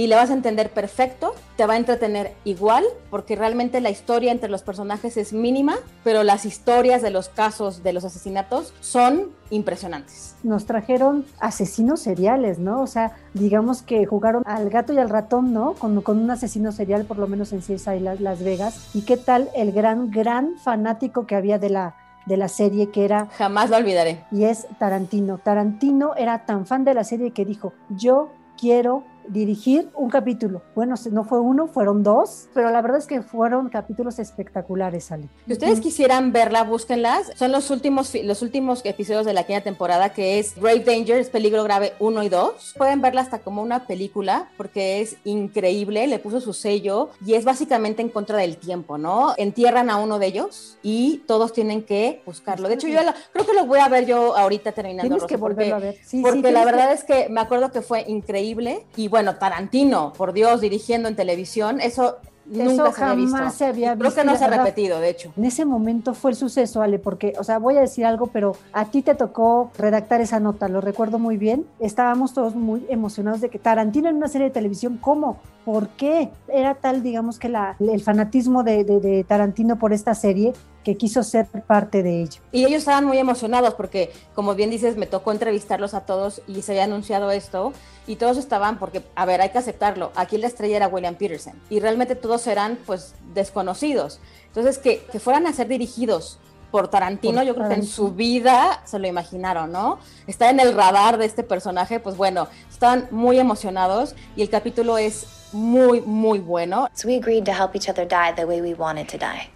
y 0.00 0.06
le 0.06 0.16
vas 0.16 0.30
a 0.30 0.32
entender 0.32 0.70
perfecto, 0.70 1.34
te 1.58 1.66
va 1.66 1.74
a 1.74 1.76
entretener 1.76 2.32
igual, 2.44 2.84
porque 3.10 3.36
realmente 3.36 3.82
la 3.82 3.90
historia 3.90 4.32
entre 4.32 4.48
los 4.48 4.62
personajes 4.62 5.18
es 5.18 5.34
mínima, 5.34 5.76
pero 6.02 6.22
las 6.22 6.46
historias 6.46 7.02
de 7.02 7.10
los 7.10 7.28
casos 7.28 7.82
de 7.82 7.92
los 7.92 8.06
asesinatos 8.06 8.72
son 8.80 9.28
impresionantes. 9.50 10.36
Nos 10.42 10.64
trajeron 10.64 11.26
asesinos 11.38 12.00
seriales, 12.00 12.58
¿no? 12.58 12.80
O 12.80 12.86
sea, 12.86 13.12
digamos 13.34 13.82
que 13.82 14.06
jugaron 14.06 14.42
al 14.46 14.70
gato 14.70 14.94
y 14.94 14.96
al 14.96 15.10
ratón, 15.10 15.52
¿no? 15.52 15.74
Con, 15.74 16.00
con 16.00 16.18
un 16.18 16.30
asesino 16.30 16.72
serial, 16.72 17.04
por 17.04 17.18
lo 17.18 17.26
menos 17.26 17.52
en 17.52 17.60
CSI 17.60 18.00
Las, 18.00 18.22
Las 18.22 18.42
Vegas. 18.42 18.88
¿Y 18.94 19.02
qué 19.02 19.18
tal 19.18 19.50
el 19.54 19.70
gran, 19.70 20.10
gran 20.10 20.56
fanático 20.56 21.26
que 21.26 21.34
había 21.36 21.58
de 21.58 21.68
la 21.68 21.96
de 22.24 22.36
la 22.36 22.48
serie 22.48 22.90
que 22.90 23.04
era... 23.04 23.26
Jamás 23.38 23.70
lo 23.70 23.76
olvidaré. 23.76 24.24
Y 24.30 24.44
es 24.44 24.66
Tarantino. 24.78 25.38
Tarantino 25.38 26.14
era 26.16 26.44
tan 26.44 26.64
fan 26.64 26.84
de 26.84 26.94
la 26.94 27.02
serie 27.02 27.32
que 27.32 27.44
dijo, 27.44 27.72
yo 27.88 28.30
quiero 28.60 29.04
dirigir 29.32 29.88
un 29.94 30.10
capítulo. 30.10 30.62
Bueno, 30.74 30.94
no 31.10 31.24
fue 31.24 31.40
uno, 31.40 31.66
fueron 31.68 32.02
dos, 32.02 32.48
pero 32.54 32.70
la 32.70 32.82
verdad 32.82 32.98
es 32.98 33.06
que 33.06 33.22
fueron 33.22 33.68
capítulos 33.68 34.18
espectaculares, 34.18 35.12
Ale. 35.12 35.28
Si 35.46 35.52
ustedes 35.52 35.80
quisieran 35.80 36.32
verla, 36.32 36.64
búsquenlas. 36.64 37.30
Son 37.36 37.52
los 37.52 37.70
últimos, 37.70 38.12
los 38.24 38.42
últimos 38.42 38.80
episodios 38.84 39.24
de 39.26 39.32
la 39.32 39.44
quinta 39.44 39.62
temporada, 39.62 40.10
que 40.12 40.38
es 40.38 40.54
Grave 40.56 40.80
Danger, 40.80 41.18
es 41.18 41.28
peligro 41.30 41.62
grave 41.64 41.92
1 42.00 42.22
y 42.24 42.28
2. 42.28 42.74
Pueden 42.76 43.00
verla 43.00 43.20
hasta 43.20 43.38
como 43.40 43.62
una 43.62 43.86
película, 43.86 44.48
porque 44.56 45.00
es 45.00 45.16
increíble, 45.24 46.06
le 46.06 46.18
puso 46.18 46.40
su 46.40 46.52
sello 46.52 47.10
y 47.24 47.34
es 47.34 47.44
básicamente 47.44 48.02
en 48.02 48.08
contra 48.08 48.36
del 48.38 48.56
tiempo, 48.56 48.98
¿no? 48.98 49.34
Entierran 49.36 49.90
a 49.90 49.96
uno 49.96 50.18
de 50.18 50.26
ellos 50.26 50.78
y 50.82 51.18
todos 51.26 51.52
tienen 51.52 51.82
que 51.82 52.22
buscarlo. 52.26 52.68
De 52.68 52.74
hecho, 52.74 52.88
yo 52.88 52.98
creo 53.32 53.46
que 53.46 53.52
lo 53.54 53.66
voy 53.66 53.78
a 53.80 53.88
ver 53.88 54.06
yo 54.06 54.36
ahorita 54.36 54.72
terminando. 54.72 55.02
Tienes 55.16 55.24
que 55.24 55.36
volverlo 55.36 55.74
porque, 55.76 55.86
a 55.88 55.90
ver. 55.92 55.96
Sí, 56.04 56.22
porque 56.22 56.48
sí, 56.48 56.54
la 56.54 56.64
verdad 56.64 56.88
que- 56.88 56.94
es 56.94 57.04
que 57.04 57.28
me 57.28 57.40
acuerdo 57.40 57.70
que 57.70 57.82
fue 57.82 58.04
increíble 58.08 58.86
y 58.96 59.08
bueno, 59.08 59.19
Tarantino, 59.38 60.12
por 60.12 60.32
Dios, 60.32 60.60
dirigiendo 60.60 61.08
en 61.08 61.16
televisión, 61.16 61.80
eso 61.80 62.16
nunca 62.46 62.90
se 62.92 63.04
había 63.04 63.14
visto. 63.14 63.36
jamás 63.36 63.54
se 63.54 63.64
había 63.66 63.94
Creo 63.94 64.10
visto, 64.10 64.20
que 64.20 64.26
no 64.26 64.36
se 64.36 64.44
ha 64.44 64.48
repetido, 64.48 64.98
de 65.00 65.08
hecho. 65.10 65.32
En 65.36 65.44
ese 65.44 65.64
momento 65.64 66.14
fue 66.14 66.32
el 66.32 66.36
suceso, 66.36 66.82
Ale, 66.82 66.98
porque, 66.98 67.32
o 67.38 67.44
sea, 67.44 67.58
voy 67.58 67.76
a 67.76 67.80
decir 67.80 68.04
algo, 68.04 68.26
pero 68.28 68.56
a 68.72 68.86
ti 68.86 69.02
te 69.02 69.14
tocó 69.14 69.70
redactar 69.78 70.20
esa 70.20 70.40
nota, 70.40 70.68
lo 70.68 70.80
recuerdo 70.80 71.18
muy 71.18 71.36
bien. 71.36 71.64
Estábamos 71.78 72.34
todos 72.34 72.54
muy 72.56 72.84
emocionados 72.88 73.40
de 73.40 73.50
que 73.50 73.58
Tarantino 73.58 74.08
en 74.08 74.16
una 74.16 74.28
serie 74.28 74.48
de 74.48 74.52
televisión, 74.52 74.98
¿cómo? 75.00 75.38
¿Por 75.64 75.88
qué? 75.90 76.30
Era 76.48 76.74
tal, 76.74 77.02
digamos, 77.02 77.38
que 77.38 77.48
la, 77.48 77.76
el 77.78 78.00
fanatismo 78.02 78.62
de, 78.62 78.84
de- 78.84 79.00
de 79.00 79.24
Tarantino 79.24 79.78
por 79.78 79.92
esta 79.92 80.14
serie 80.14 80.52
que 80.84 80.96
quiso 80.96 81.22
ser 81.22 81.46
parte 81.46 82.02
de 82.02 82.22
ello. 82.22 82.40
Y 82.52 82.64
ellos 82.64 82.78
estaban 82.78 83.04
muy 83.04 83.18
emocionados 83.18 83.74
porque, 83.74 84.10
como 84.34 84.54
bien 84.54 84.70
dices, 84.70 84.96
me 84.96 85.06
tocó 85.06 85.30
entrevistarlos 85.32 85.92
a 85.92 86.00
todos 86.06 86.40
y 86.46 86.62
se 86.62 86.72
había 86.72 86.84
anunciado 86.84 87.30
esto 87.30 87.74
y 88.06 88.16
todos 88.16 88.38
estaban 88.38 88.78
porque, 88.78 89.02
a 89.14 89.26
ver, 89.26 89.42
hay 89.42 89.50
que 89.50 89.58
aceptarlo, 89.58 90.10
aquí 90.14 90.38
la 90.38 90.46
estrella 90.46 90.76
era 90.76 90.88
William 90.88 91.16
Peterson 91.16 91.52
y 91.68 91.80
realmente 91.80 92.14
todos 92.14 92.46
eran 92.46 92.78
pues 92.86 93.14
desconocidos. 93.34 94.20
Entonces, 94.46 94.78
que, 94.78 95.04
que 95.12 95.20
fueran 95.20 95.46
a 95.46 95.52
ser 95.52 95.68
dirigidos 95.68 96.38
por 96.70 96.88
Tarantino, 96.88 97.38
Por 97.38 97.44
yo 97.44 97.54
creo 97.54 97.68
que 97.68 97.74
en 97.74 97.80
Tarantino. 97.80 97.92
su 97.94 98.12
vida 98.12 98.80
se 98.84 98.98
lo 98.98 99.06
imaginaron, 99.06 99.72
¿no? 99.72 99.98
Está 100.26 100.50
en 100.50 100.60
el 100.60 100.74
radar 100.74 101.18
de 101.18 101.24
este 101.26 101.42
personaje, 101.42 102.00
pues 102.00 102.16
bueno, 102.16 102.48
estaban 102.70 103.08
muy 103.10 103.38
emocionados 103.38 104.14
y 104.36 104.42
el 104.42 104.50
capítulo 104.50 104.96
es 104.98 105.26
muy, 105.52 106.00
muy 106.00 106.38
bueno. 106.38 106.88
So 106.94 107.08
we 107.08 107.16
agreed 107.16 107.44
to 107.46 107.52
help 107.52 107.74
each 107.74 107.88
other 107.88 108.06
die 108.06 108.32
the 108.36 108.44
way 108.46 108.60
we 108.60 108.74
wanted 108.74 109.08
to 109.08 109.18
die. 109.18 109.50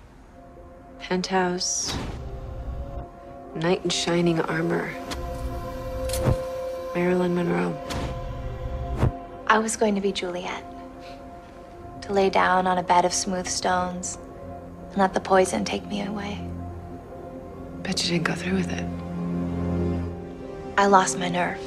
Penthouse. 1.09 1.94
Knight 3.55 3.85
in 3.85 3.90
shining 3.90 4.40
armor. 4.40 4.90
Marilyn 6.94 7.35
Monroe. 7.35 7.77
I 9.46 9.59
was 9.59 9.77
going 9.77 9.94
to 9.94 10.00
be 10.00 10.12
Juliet. 10.12 10.64
To 12.03 12.12
lay 12.12 12.31
down 12.31 12.66
on 12.66 12.79
a 12.79 12.83
bed 12.83 13.05
of 13.05 13.12
smooth 13.12 13.46
stones 13.46 14.18
and 14.90 14.98
let 14.98 15.14
the 15.14 15.20
poison 15.20 15.64
take 15.64 15.87
me 15.87 16.03
away. 16.03 16.40
Bet 17.84 18.02
you 18.02 18.10
didn't 18.18 18.26
go 18.26 18.34
through 18.34 18.56
with 18.56 18.70
it. 18.72 18.84
I 20.76 20.86
lost 20.88 21.18
my 21.18 21.28
nerve. 21.30 21.58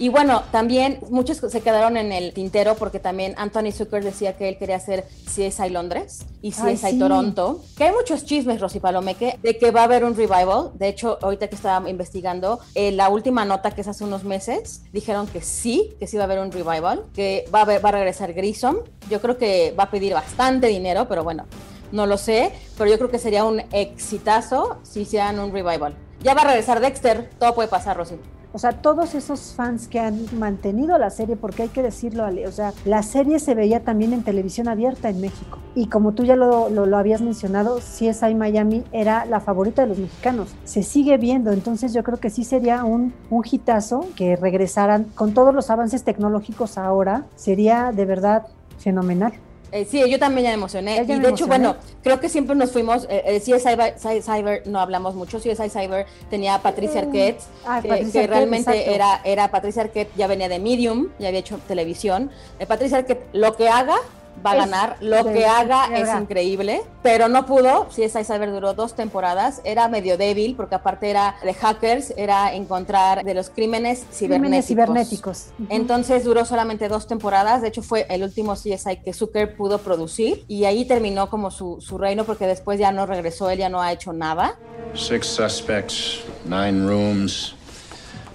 Y 0.00 0.10
bueno, 0.10 0.44
también 0.52 1.00
muchos 1.10 1.38
se 1.38 1.60
quedaron 1.60 1.96
en 1.96 2.12
el 2.12 2.32
tintero 2.32 2.76
porque 2.76 3.00
también 3.00 3.34
Anthony 3.36 3.72
Zucker 3.72 4.04
decía 4.04 4.36
que 4.36 4.48
él 4.48 4.56
quería 4.56 4.76
hacer 4.76 5.06
CSI 5.24 5.70
Londres 5.70 6.20
y 6.40 6.54
Ay, 6.62 6.76
CSI 6.76 6.90
sí. 6.92 6.98
Toronto. 7.00 7.64
Que 7.76 7.82
hay 7.84 7.92
muchos 7.92 8.24
chismes, 8.24 8.60
Rosy 8.60 8.78
Palomeque, 8.78 9.40
de 9.42 9.58
que 9.58 9.72
va 9.72 9.80
a 9.80 9.84
haber 9.84 10.04
un 10.04 10.14
revival. 10.14 10.70
De 10.74 10.86
hecho, 10.86 11.18
ahorita 11.20 11.48
que 11.48 11.56
estaba 11.56 11.90
investigando, 11.90 12.60
eh, 12.76 12.92
la 12.92 13.08
última 13.08 13.44
nota 13.44 13.72
que 13.72 13.80
es 13.80 13.88
hace 13.88 14.04
unos 14.04 14.22
meses, 14.22 14.82
dijeron 14.92 15.26
que 15.26 15.40
sí, 15.40 15.96
que 15.98 16.06
sí 16.06 16.16
va 16.16 16.22
a 16.22 16.26
haber 16.26 16.38
un 16.38 16.52
revival, 16.52 17.02
que 17.12 17.46
va 17.52 17.60
a, 17.60 17.62
haber- 17.62 17.84
va 17.84 17.88
a 17.88 17.92
regresar 17.92 18.32
Grissom. 18.34 18.76
Yo 19.10 19.20
creo 19.20 19.36
que 19.36 19.74
va 19.76 19.84
a 19.84 19.90
pedir 19.90 20.14
bastante 20.14 20.68
dinero, 20.68 21.08
pero 21.08 21.24
bueno, 21.24 21.46
no 21.92 22.06
lo 22.06 22.18
sé. 22.18 22.52
Pero 22.76 22.90
yo 22.90 22.98
creo 22.98 23.10
que 23.10 23.18
sería 23.18 23.44
un 23.44 23.60
exitazo 23.72 24.78
si 24.82 25.00
hicieran 25.00 25.38
un 25.38 25.52
revival. 25.52 25.94
Ya 26.22 26.34
va 26.34 26.42
a 26.42 26.46
regresar 26.46 26.80
Dexter, 26.80 27.30
todo 27.38 27.54
puede 27.54 27.68
pasar, 27.68 27.96
Rosy. 27.96 28.16
O 28.52 28.58
sea, 28.58 28.72
todos 28.72 29.14
esos 29.14 29.52
fans 29.54 29.88
que 29.88 30.00
han 30.00 30.24
mantenido 30.38 30.96
la 30.96 31.10
serie, 31.10 31.36
porque 31.36 31.64
hay 31.64 31.68
que 31.68 31.82
decirlo, 31.82 32.26
o 32.46 32.52
sea, 32.52 32.72
la 32.86 33.02
serie 33.02 33.40
se 33.40 33.54
veía 33.54 33.84
también 33.84 34.14
en 34.14 34.22
televisión 34.22 34.68
abierta 34.68 35.10
en 35.10 35.20
México. 35.20 35.58
Y 35.74 35.88
como 35.88 36.12
tú 36.12 36.24
ya 36.24 36.34
lo, 36.34 36.70
lo, 36.70 36.86
lo 36.86 36.96
habías 36.96 37.20
mencionado, 37.20 37.76
CSI 37.76 38.34
Miami 38.34 38.84
era 38.90 39.26
la 39.26 39.40
favorita 39.40 39.82
de 39.82 39.88
los 39.88 39.98
mexicanos. 39.98 40.48
Se 40.64 40.82
sigue 40.82 41.18
viendo, 41.18 41.52
entonces 41.52 41.92
yo 41.92 42.02
creo 42.02 42.18
que 42.18 42.30
sí 42.30 42.42
sería 42.42 42.84
un, 42.84 43.12
un 43.28 43.44
hitazo 43.48 44.06
que 44.16 44.34
regresaran 44.34 45.04
con 45.14 45.34
todos 45.34 45.54
los 45.54 45.68
avances 45.68 46.02
tecnológicos 46.02 46.78
ahora. 46.78 47.26
Sería 47.36 47.92
de 47.92 48.06
verdad 48.06 48.46
fenomenal. 48.78 49.34
Eh, 49.70 49.84
sí, 49.84 50.02
yo 50.08 50.18
también 50.18 50.44
ya 50.44 50.50
me 50.50 50.54
emocioné. 50.54 50.96
Ya 50.96 51.02
y 51.02 51.06
de 51.06 51.14
hecho, 51.14 51.26
emocioné. 51.44 51.46
bueno, 51.48 51.76
creo 52.02 52.20
que 52.20 52.28
siempre 52.28 52.56
nos 52.56 52.72
fuimos. 52.72 53.04
Eh, 53.10 53.22
eh, 53.26 53.40
CSI 53.40 53.58
Cy- 53.60 53.94
Cy- 53.98 54.22
Cyber 54.22 54.62
no 54.66 54.80
hablamos 54.80 55.14
mucho. 55.14 55.38
CSI 55.38 55.68
Cyber 55.68 56.06
tenía 56.30 56.54
a 56.54 56.62
Patricia 56.62 57.02
Mm. 57.02 57.06
Arquette, 57.06 57.40
Ah, 57.66 57.80
que, 57.82 57.88
Patricia 57.88 58.12
que 58.12 58.18
Arquette, 58.20 58.30
realmente 58.30 58.70
exacto. 58.70 58.90
era, 58.94 59.20
era 59.24 59.50
Patricia 59.50 59.82
Arquette, 59.82 60.10
ya 60.16 60.26
venía 60.26 60.48
de 60.48 60.58
Medium, 60.58 61.08
ya 61.18 61.28
había 61.28 61.40
hecho 61.40 61.58
televisión. 61.68 62.30
Eh, 62.58 62.66
Patricia 62.66 62.98
Arquette, 62.98 63.26
lo 63.32 63.56
que 63.56 63.68
haga 63.68 63.96
va 64.44 64.52
a 64.52 64.54
Es 64.54 64.60
ganar, 64.60 64.96
lo 65.00 65.24
de 65.24 65.32
que 65.32 65.46
haga 65.46 65.88
verdad. 65.88 66.14
es 66.16 66.22
increíble, 66.22 66.82
pero 67.02 67.28
no 67.28 67.46
pudo. 67.46 67.88
CSI 67.88 68.24
Cyber 68.24 68.50
duró 68.50 68.74
dos 68.74 68.94
temporadas, 68.94 69.60
era 69.64 69.88
medio 69.88 70.16
débil 70.16 70.54
porque 70.56 70.74
aparte 70.74 71.10
era 71.10 71.36
de 71.42 71.54
hackers, 71.54 72.12
era 72.16 72.54
encontrar 72.54 73.24
de 73.24 73.34
los 73.34 73.50
crímenes 73.50 74.04
cibernéticos. 74.12 74.28
Crímenes 74.28 74.66
cibernéticos. 74.66 75.46
Entonces 75.68 76.24
duró 76.24 76.44
solamente 76.44 76.88
dos 76.88 77.06
temporadas, 77.06 77.62
de 77.62 77.68
hecho 77.68 77.82
fue 77.82 78.06
el 78.08 78.22
último 78.22 78.54
CSI 78.54 78.98
que 79.04 79.12
Zucker 79.12 79.56
pudo 79.56 79.78
producir 79.78 80.44
y 80.48 80.64
ahí 80.64 80.84
terminó 80.84 81.28
como 81.30 81.50
su, 81.50 81.80
su 81.80 81.98
reino 81.98 82.24
porque 82.24 82.46
después 82.46 82.78
ya 82.78 82.92
no 82.92 83.06
regresó, 83.06 83.50
él 83.50 83.58
ya 83.58 83.68
no 83.68 83.80
ha 83.80 83.92
hecho 83.92 84.12
nada. 84.12 84.56
Six 84.94 85.26
suspects, 85.26 86.22
nine 86.44 86.86
rooms, 86.86 87.54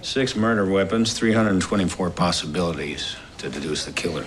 six 0.02 0.36
murder 0.36 0.66
weapons, 0.66 1.14
324 1.16 2.10
possibilities 2.12 3.16
to 3.38 3.50
deduce 3.50 3.86
the 3.86 3.92
killer. 3.92 4.26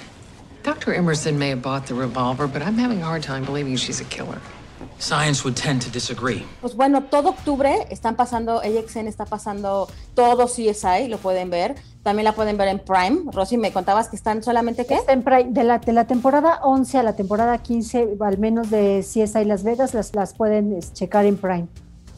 Dr. 0.67 0.95
Emerson 0.95 1.39
may 1.39 1.51
have 1.51 1.63
bought 1.63 1.87
the 1.87 1.95
revolver, 1.95 2.49
but 2.49 2.61
I'm 2.61 2.77
having 2.77 3.01
a 3.01 3.05
hard 3.05 3.23
time 3.23 3.45
believing 3.45 3.77
she's 3.77 4.01
a 4.01 4.05
killer. 4.07 4.41
Science 4.99 5.45
would 5.45 5.55
tend 5.55 5.81
to 5.83 5.91
disagree. 5.91 6.45
Pues 6.61 6.75
bueno, 6.75 7.05
todo 7.05 7.29
octubre 7.29 7.87
están 7.89 8.17
pasando, 8.17 8.59
AXN 8.59 9.07
está 9.07 9.27
pasando 9.27 9.87
todo 10.17 10.47
CSI, 10.47 11.07
lo 11.07 11.19
pueden 11.19 11.51
ver. 11.51 11.77
También 12.03 12.25
la 12.25 12.33
pueden 12.33 12.57
ver 12.57 12.67
en 12.67 12.81
Prime. 12.81 13.31
Rosy, 13.31 13.59
me 13.59 13.73
contabas 13.73 14.09
que 14.09 14.17
están 14.17 14.43
solamente 14.43 14.87
qué? 14.87 14.95
Está 14.97 15.13
en 15.13 15.23
Prime. 15.23 15.51
De 15.51 15.63
la, 15.63 15.79
de 15.79 15.93
la 15.93 16.09
temporada 16.09 16.59
11 16.65 16.99
a 16.99 17.05
la 17.05 17.15
temporada 17.15 17.59
15, 17.59 18.17
al 18.21 18.39
menos 18.39 18.69
de 18.69 19.05
CSI 19.05 19.45
Las 19.45 19.63
Vegas, 19.63 19.95
las, 19.95 20.17
las 20.17 20.35
pueden 20.35 20.81
checar 20.95 21.27
en 21.27 21.37
Prime. 21.37 21.69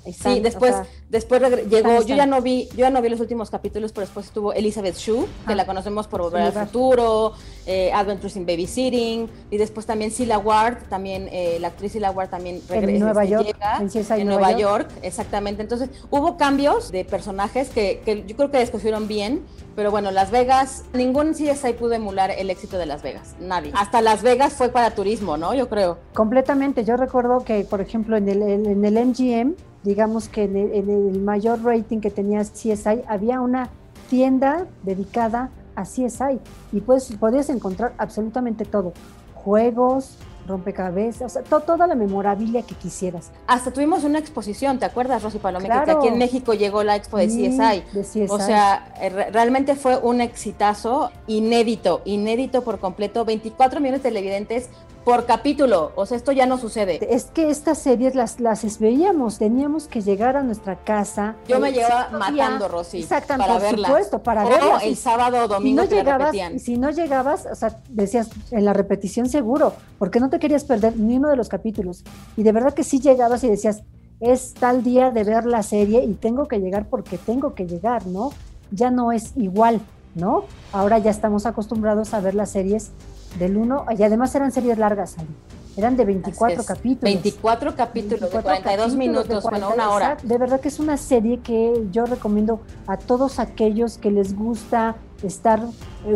Están, 0.09 0.35
sí, 0.35 0.41
después, 0.41 0.73
o 0.73 0.85
sea, 0.85 0.87
después 1.09 1.41
llegó, 1.69 1.91
están, 1.91 2.07
yo 2.07 2.17
ya 2.17 2.27
no 2.27 2.41
vi, 2.41 2.69
yo 2.71 2.79
ya 2.79 2.91
no 2.91 3.03
vi 3.03 3.09
los 3.09 3.21
últimos 3.21 3.51
capítulos, 3.51 3.93
pero 3.93 4.07
después 4.07 4.27
estuvo 4.27 4.53
Elizabeth 4.53 4.97
Shue, 4.97 5.27
que 5.47 5.53
Ah, 5.53 5.55
la 5.55 5.67
conocemos 5.67 6.07
por 6.07 6.23
Volver 6.23 6.43
al. 6.43 6.53
Futuro, 6.53 7.33
eh, 7.67 7.93
Adventures 7.93 8.37
in 8.37 8.47
Babysitting, 8.47 9.29
y 9.51 9.57
después 9.57 9.85
también 9.87 10.11
Cilla 10.11 10.39
Ward, 10.39 10.89
también 10.89 11.29
eh, 11.31 11.59
la 11.61 11.69
actriz 11.69 11.93
Cilla 11.93 12.11
Ward 12.11 12.31
también 12.31 12.63
regresa, 12.69 13.05
Nueva 13.05 13.25
este, 13.25 13.33
York, 13.35 13.47
llega 13.47 13.77
en 13.79 13.89
CSI 13.89 14.21
en 14.21 14.27
Nueva 14.29 14.53
York. 14.53 14.89
York. 14.89 14.91
exactamente. 15.03 15.63
Entonces 15.63 15.91
hubo 16.11 16.37
cambios 16.37 16.91
de 16.91 17.05
personajes 17.05 17.69
que, 17.69 18.01
que 18.05 18.25
yo 18.27 18.37
creo 18.37 18.51
que 18.51 18.63
escogieron 18.63 19.09
bien, 19.09 19.43
pero 19.77 19.91
bueno, 19.91 20.11
Las 20.11 20.31
Vegas, 20.31 20.85
ningún 20.93 21.33
CSI 21.35 21.75
pudo 21.75 21.93
emular 21.93 22.31
el 22.31 22.51
éxito 22.51 22.79
de 22.79 22.87
Las 22.87 23.03
Vegas, 23.03 23.37
nadie. 23.39 23.73
Hasta 23.75 24.01
Las 24.03 24.23
Vegas 24.23 24.55
fue 24.55 24.71
para 24.71 24.95
turismo, 24.95 25.37
¿no? 25.37 25.55
Yo 25.55 25.69
creo. 25.69 25.99
Completamente. 26.15 26.85
Yo 26.85 26.97
recuerdo 26.97 27.45
que, 27.45 27.65
por 27.65 27.81
ejemplo, 27.81 28.17
en 28.17 28.29
el, 28.29 28.43
en 28.43 28.79
en 28.79 28.85
el 28.85 29.07
MGM, 29.07 29.55
digamos 29.85 30.29
que 30.29 30.45
en 30.45 30.57
el, 30.57 30.73
en 30.75 30.91
el 30.91 31.21
mayor 31.21 31.63
rating 31.65 32.01
que 32.01 32.11
tenía 32.11 32.43
CSI, 32.43 33.03
había 33.07 33.41
una 33.41 33.69
tienda 34.11 34.67
dedicada 34.83 35.51
a 35.77 35.83
CSI 35.85 36.41
y 36.73 36.81
pues 36.81 37.13
podías 37.21 37.49
encontrar 37.51 37.93
absolutamente 37.99 38.65
todo. 38.65 38.93
Juegos, 39.35 40.17
rompecabezas, 40.47 41.23
o 41.23 41.29
sea, 41.29 41.43
to- 41.43 41.61
toda 41.61 41.87
la 41.87 41.95
memorabilia 41.95 42.63
que 42.63 42.75
quisieras. 42.75 43.31
Hasta 43.47 43.71
tuvimos 43.71 44.03
una 44.05 44.19
exposición, 44.19 44.79
¿te 44.79 44.87
acuerdas, 44.87 45.23
Rosy 45.23 45.39
Palomé? 45.39 45.67
Que 45.67 45.71
Claro. 45.75 45.99
aquí 45.99 46.09
en 46.09 46.19
México 46.19 46.55
llegó 46.55 46.83
la 46.83 46.97
expo 46.97 47.19
de 47.19 47.27
CSI. 47.29 47.83
de 47.93 48.03
CSI. 48.03 48.27
O 48.31 48.39
sea, 48.41 48.93
eh, 49.01 49.11
re- 49.11 49.31
realmente 49.31 49.77
fue 49.77 49.99
un 49.99 50.21
exitazo 50.23 51.11
inédito, 51.27 52.01
inédito 52.07 52.63
por 52.65 52.79
completo. 52.81 53.25
24 53.27 53.79
millones 53.81 54.03
de 54.03 54.09
televidentes 54.09 54.71
por 55.09 55.25
capítulo. 55.25 55.93
O 55.97 56.05
sea, 56.05 56.19
esto 56.19 56.33
ya 56.33 56.45
no 56.45 56.59
sucede. 56.59 56.99
Es 57.15 57.25
que 57.33 57.49
estas 57.49 57.79
series 57.79 58.15
las, 58.15 58.41
las 58.41 58.79
veíamos, 58.79 59.39
teníamos 59.39 59.89
que 59.89 60.03
llegar 60.03 60.37
a 60.37 60.43
nuestra 60.43 60.77
casa. 60.77 61.35
Yo 61.49 61.59
me 61.59 61.71
Eh, 61.71 61.73
llevaba 61.73 62.11
matando, 62.11 62.69
Rosy, 62.69 62.99
Exactamente, 62.99 63.51
para 63.55 63.71
por 63.71 63.79
supuesto, 63.79 64.23
para 64.23 64.45
O 64.45 64.49
verlas. 64.51 64.83
el 64.83 64.97
sábado 64.97 65.45
o 65.45 65.49
domingo 65.49 65.83
si 65.85 65.89
no 65.89 65.97
llegabas, 65.97 66.27
repetían. 66.27 66.61
Si 66.61 66.77
no 66.77 66.91
llegabas, 66.91 67.47
o 67.51 67.55
sea, 67.55 67.81
decías 67.89 68.29
en 68.51 68.67
la 68.67 68.75
repetición 68.75 69.31
seguro, 69.31 69.73
porque 69.99 70.21
no 70.21 70.29
te 70.29 70.39
querías 70.39 70.65
perder 70.65 70.99
ni 70.99 71.17
uno 71.17 71.31
de 71.31 71.37
los 71.37 71.49
capítulos. 71.49 72.05
Y 72.37 72.43
de 72.43 72.53
verdad 72.53 72.75
que 72.75 72.85
sí 72.85 73.01
llegabas 73.01 73.43
y 73.45 73.49
decías, 73.49 73.85
es 74.21 74.53
tal 74.53 74.83
día 74.83 75.11
de 75.11 75.25
ver 75.25 75.47
la 75.47 75.63
serie 75.63 76.05
y 76.05 76.13
tengo 76.13 76.49
que 76.49 76.59
llegar 76.59 76.87
porque 76.91 77.17
tengo 77.17 77.55
que 77.55 77.67
llegar, 77.67 78.07
¿no? 78.07 78.31
Ya 78.73 78.91
no 78.91 79.13
es 79.13 79.33
igual, 79.37 79.81
¿no? 80.15 80.45
Ahora 80.71 80.99
ya 80.99 81.11
estamos 81.11 81.47
acostumbrados 81.47 82.13
a 82.13 82.21
ver 82.21 82.35
las 82.35 82.51
series 82.51 82.91
del 83.39 83.57
1, 83.57 83.87
y 83.99 84.03
además 84.03 84.35
eran 84.35 84.53
series 84.53 84.79
largas, 84.79 85.19
Ali. 85.19 85.29
Eran 85.77 85.97
de 85.97 86.05
24 86.05 86.47
Así 86.47 86.61
es. 86.61 86.67
capítulos. 86.67 87.01
24 87.03 87.77
capítulos 87.77 88.21
de 88.21 88.27
24 88.27 88.43
42 88.43 88.63
capítulos, 88.65 88.97
minutos, 88.97 89.29
de 89.29 89.51
bueno, 89.51 89.67
40, 89.69 89.75
una 89.75 89.91
hora. 89.91 90.05
exacto. 90.07 90.27
De 90.27 90.39
verdad 90.39 90.61
que 90.61 90.69
es 90.69 90.81
una 90.81 90.97
serie 90.97 91.39
que 91.39 91.87
yo 91.93 92.05
recomiendo 92.07 92.61
a 92.89 92.97
todos 92.97 93.39
aquellos 93.39 93.97
que 93.97 94.11
les 94.11 94.35
gusta 94.35 94.97
estar 95.23 95.61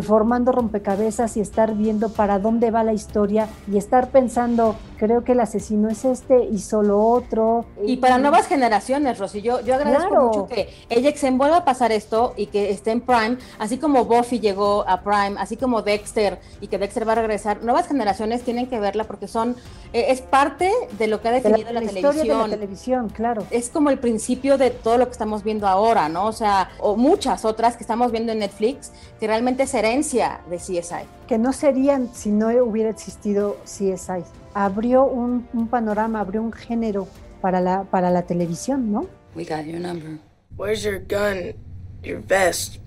formando 0.02 0.52
rompecabezas 0.52 1.36
y 1.36 1.40
estar 1.40 1.74
viendo 1.74 2.08
para 2.08 2.38
dónde 2.38 2.70
va 2.70 2.84
la 2.84 2.92
historia 2.92 3.48
y 3.70 3.76
estar 3.76 4.10
pensando, 4.10 4.76
creo 4.96 5.24
que 5.24 5.32
el 5.32 5.40
asesino 5.40 5.88
es 5.88 6.04
este 6.04 6.44
y 6.44 6.58
solo 6.58 7.00
otro. 7.00 7.64
Y 7.84 7.96
para 7.96 8.18
nuevas 8.18 8.46
generaciones, 8.46 9.18
Rosy, 9.18 9.42
yo, 9.42 9.60
yo 9.60 9.74
agradezco 9.74 10.08
Claro. 10.08 10.26
mucho 10.26 10.46
que 10.48 10.68
se 11.16 11.30
vuelva 11.30 11.58
a 11.58 11.64
pasar 11.64 11.92
esto 11.92 12.34
y 12.36 12.46
que 12.46 12.70
esté 12.70 12.90
en 12.90 13.00
Prime, 13.00 13.38
así 13.58 13.78
como 13.78 14.04
Buffy 14.04 14.40
llegó 14.40 14.84
a 14.88 15.02
Prime, 15.02 15.34
así 15.38 15.56
como 15.56 15.82
Dexter 15.82 16.40
y 16.60 16.68
que 16.68 16.78
Dexter 16.78 17.06
va 17.06 17.12
a 17.12 17.16
regresar. 17.16 17.62
Nuevas 17.62 17.86
generaciones 17.86 18.42
tienen 18.42 18.66
que 18.68 18.78
verla 18.80 19.04
porque 19.04 19.28
son 19.28 19.56
eh, 19.92 20.06
es 20.08 20.20
parte 20.20 20.70
de 20.98 21.06
lo 21.06 21.20
que 21.20 21.28
ha 21.28 21.32
de 21.32 21.40
la, 21.42 21.48
definido 21.50 21.72
la, 21.72 21.80
la 21.80 21.86
historia 21.86 22.10
de 22.10 22.14
televisión. 22.22 22.50
la 22.50 22.56
televisión, 22.56 23.08
claro. 23.10 23.46
es 23.50 23.68
como 23.70 23.90
el 23.90 23.98
principio 23.98 24.58
de 24.58 24.70
todo 24.70 24.98
lo 24.98 25.06
que 25.06 25.12
estamos 25.12 25.42
viendo 25.42 25.66
ahora, 25.66 26.08
¿no? 26.08 26.26
O 26.26 26.32
sea, 26.32 26.70
o 26.80 26.96
muchas 26.96 27.44
otras 27.44 27.76
que 27.76 27.82
estamos 27.82 28.10
viendo 28.10 28.32
en 28.32 28.38
Netflix, 28.40 28.92
que 29.20 29.26
realmente 29.26 29.66
es 29.72 29.74
herencia 29.74 30.40
de 30.50 30.56
CSI. 30.56 31.06
Que 31.26 31.38
no 31.38 31.52
serían 31.52 32.10
si 32.14 32.30
no 32.30 32.48
hubiera 32.62 32.90
existido 32.90 33.56
CSI. 33.64 34.22
Abrió 34.54 35.04
un, 35.04 35.48
un 35.54 35.68
panorama, 35.68 36.20
abrió 36.20 36.42
un 36.42 36.52
género 36.52 37.08
para 37.40 37.60
la, 37.60 37.84
para 37.84 38.10
la 38.10 38.22
televisión, 38.22 38.92
¿no? 38.92 39.06
We 39.34 39.44
got 39.44 39.64
your 39.64 39.80
number. 39.80 40.18
Where's 40.58 40.82
your 40.84 40.98
gun, 40.98 41.54
your 42.02 42.20
vest, 42.20 42.80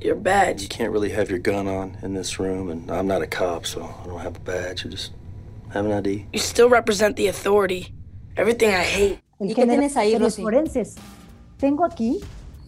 your 0.00 0.16
badge? 0.16 0.62
You 0.62 0.68
can't 0.68 0.90
really 0.92 1.12
have 1.12 1.30
your 1.30 1.38
gun 1.38 1.68
on 1.68 1.96
in 2.02 2.14
this 2.14 2.40
room, 2.40 2.70
and 2.70 2.90
I'm 2.90 3.06
not 3.06 3.22
a 3.22 3.26
cop, 3.28 3.64
so 3.64 3.82
I 3.82 4.08
don't 4.08 4.20
have 4.20 4.36
a 4.36 4.40
badge. 4.40 4.84
I 4.84 4.88
just 4.88 5.12
have 5.72 5.86
an 5.86 5.92
ID. 5.92 6.26
You 6.32 6.40
still 6.40 6.68
represent 6.68 7.14
the 7.16 7.28
authority. 7.28 7.94
Everything 8.36 8.70
I 8.70 8.82
hate. 8.82 9.18
¿Y 9.38 9.54
qué 9.54 9.64
tienes 9.66 9.96
ahí, 9.96 10.12
de 10.12 10.18
los 10.18 10.38
Rosy? 10.38 10.42
forenses. 10.42 10.94
Tengo 11.58 11.84
aquí, 11.84 12.20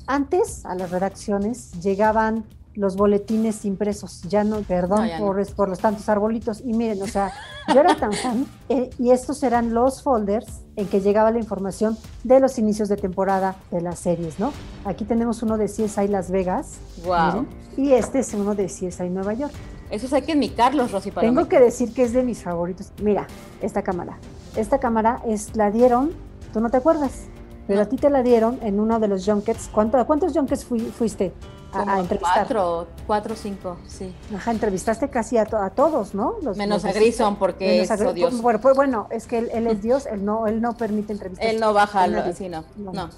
antes 0.07 0.65
a 0.65 0.77
las 0.77 0.91
redacciones 0.93 1.73
llegaban 1.83 2.45
los 2.75 2.97
boletines 2.97 3.65
impresos, 3.65 4.23
ya 4.23 4.43
no, 4.45 4.61
perdón 4.63 5.01
No, 5.03 5.07
ya 5.07 5.19
no. 5.21 5.35
por, 5.57 5.69
los 5.69 5.79
tantos 5.79 6.09
arbolitos, 6.09 6.61
y 6.61 6.73
miren, 6.73 7.01
o 7.03 7.07
sea, 7.07 7.33
yo 7.73 7.81
era 7.81 7.95
tan 7.95 8.13
fan, 8.13 8.47
eh, 8.69 8.91
y 8.99 9.11
estos 9.11 9.43
eran 9.43 9.73
los 9.75 10.03
folders 10.03 10.63
en 10.77 10.87
que 10.89 11.01
llegaba 11.01 11.31
la 11.31 11.39
información 11.39 11.97
de 12.25 12.41
los 12.41 12.59
inicios 12.59 12.89
de 12.89 12.97
temporada 12.97 13.55
de 13.71 13.81
las 13.81 13.99
series, 14.01 14.39
¿no? 14.41 14.53
Aquí 14.85 15.05
tenemos 15.05 15.43
uno 15.43 15.57
de 15.57 15.67
CSI 15.67 16.09
Las 16.09 16.31
Vegas, 16.31 16.79
Wow. 17.05 17.17
miren, 17.27 17.49
y 17.77 17.93
este 17.93 18.19
es 18.21 18.35
uno 18.35 18.55
de 18.55 18.67
CSI 18.67 19.09
Nueva 19.11 19.35
York. 19.35 19.53
Eso 19.91 20.15
hay 20.17 20.23
que 20.23 20.33
enmicarlos, 20.33 20.91
Rosy 20.91 21.11
Palomé. 21.13 21.33
Tengo 21.37 21.49
que 21.49 21.61
decir 21.61 21.93
que 21.95 22.03
es 22.03 22.13
de 22.13 22.23
mis 22.25 22.43
favoritos. 22.43 22.91
Mira, 23.03 23.27
esta 23.63 23.83
cámara. 23.83 24.19
Esta 24.57 24.79
cámara 24.79 25.21
es, 25.27 25.55
la 25.57 25.71
dieron, 25.71 26.11
tú 26.53 26.61
no 26.61 26.71
te 26.71 26.79
acuerdas, 26.79 27.27
pero 27.69 27.83
a 27.83 27.85
ti 27.87 27.97
te 27.97 28.11
la 28.11 28.23
dieron 28.23 28.59
en 28.63 28.81
uno 28.81 28.99
de 28.99 29.07
los 29.09 29.25
junkets. 29.25 29.69
¿Cuánto- 29.73 29.99
¿A 29.99 30.05
cuántos 30.07 30.33
junkets 30.33 30.65
fui- 30.65 30.81
fuiste 30.81 31.33
a, 31.75 31.81
a 31.81 31.85
Como 31.85 32.01
entrevistar? 32.01 32.35
cuatro, 32.35 32.87
cuatro, 33.07 33.35
cinco, 33.37 33.77
sí. 33.87 34.15
Ajá, 34.35 34.51
entrevistaste 34.51 35.09
casi 35.09 35.39
a, 35.39 35.45
to- 35.47 35.57
a 35.59 35.71
todos, 35.71 36.15
¿no? 36.15 36.35
Los- 36.43 36.57
Menos 36.57 36.83
los 36.83 36.95
a 36.95 36.99
Grayson, 36.99 37.37
porque 37.37 37.67
menos 37.67 37.91
es 37.91 38.01
odioso. 38.01 38.43
Bueno, 38.43 38.61
pues, 38.61 38.77
bueno, 38.77 39.07
es 39.11 39.27
que 39.27 39.39
él, 39.39 39.51
él 39.53 39.67
es 39.67 39.83
Dios, 39.83 40.07
él 40.07 40.25
no, 40.25 40.47
él 40.47 40.61
no 40.61 40.77
permite 40.77 41.13
entrevistas. 41.13 41.47
Él 41.49 41.61
no 41.61 41.73
baja, 41.73 42.07
lo- 42.07 42.33
sí, 42.33 42.49
no, 42.49 42.65
no. 42.77 43.11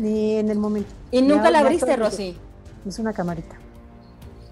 ni 0.00 0.36
en 0.36 0.50
el 0.50 0.58
momento. 0.58 0.90
¿Y 1.10 1.22
nunca 1.22 1.50
la 1.50 1.60
abriste, 1.60 1.96
Rosy? 1.96 2.36
Es 2.86 2.98
una 2.98 3.12
camarita. 3.12 3.56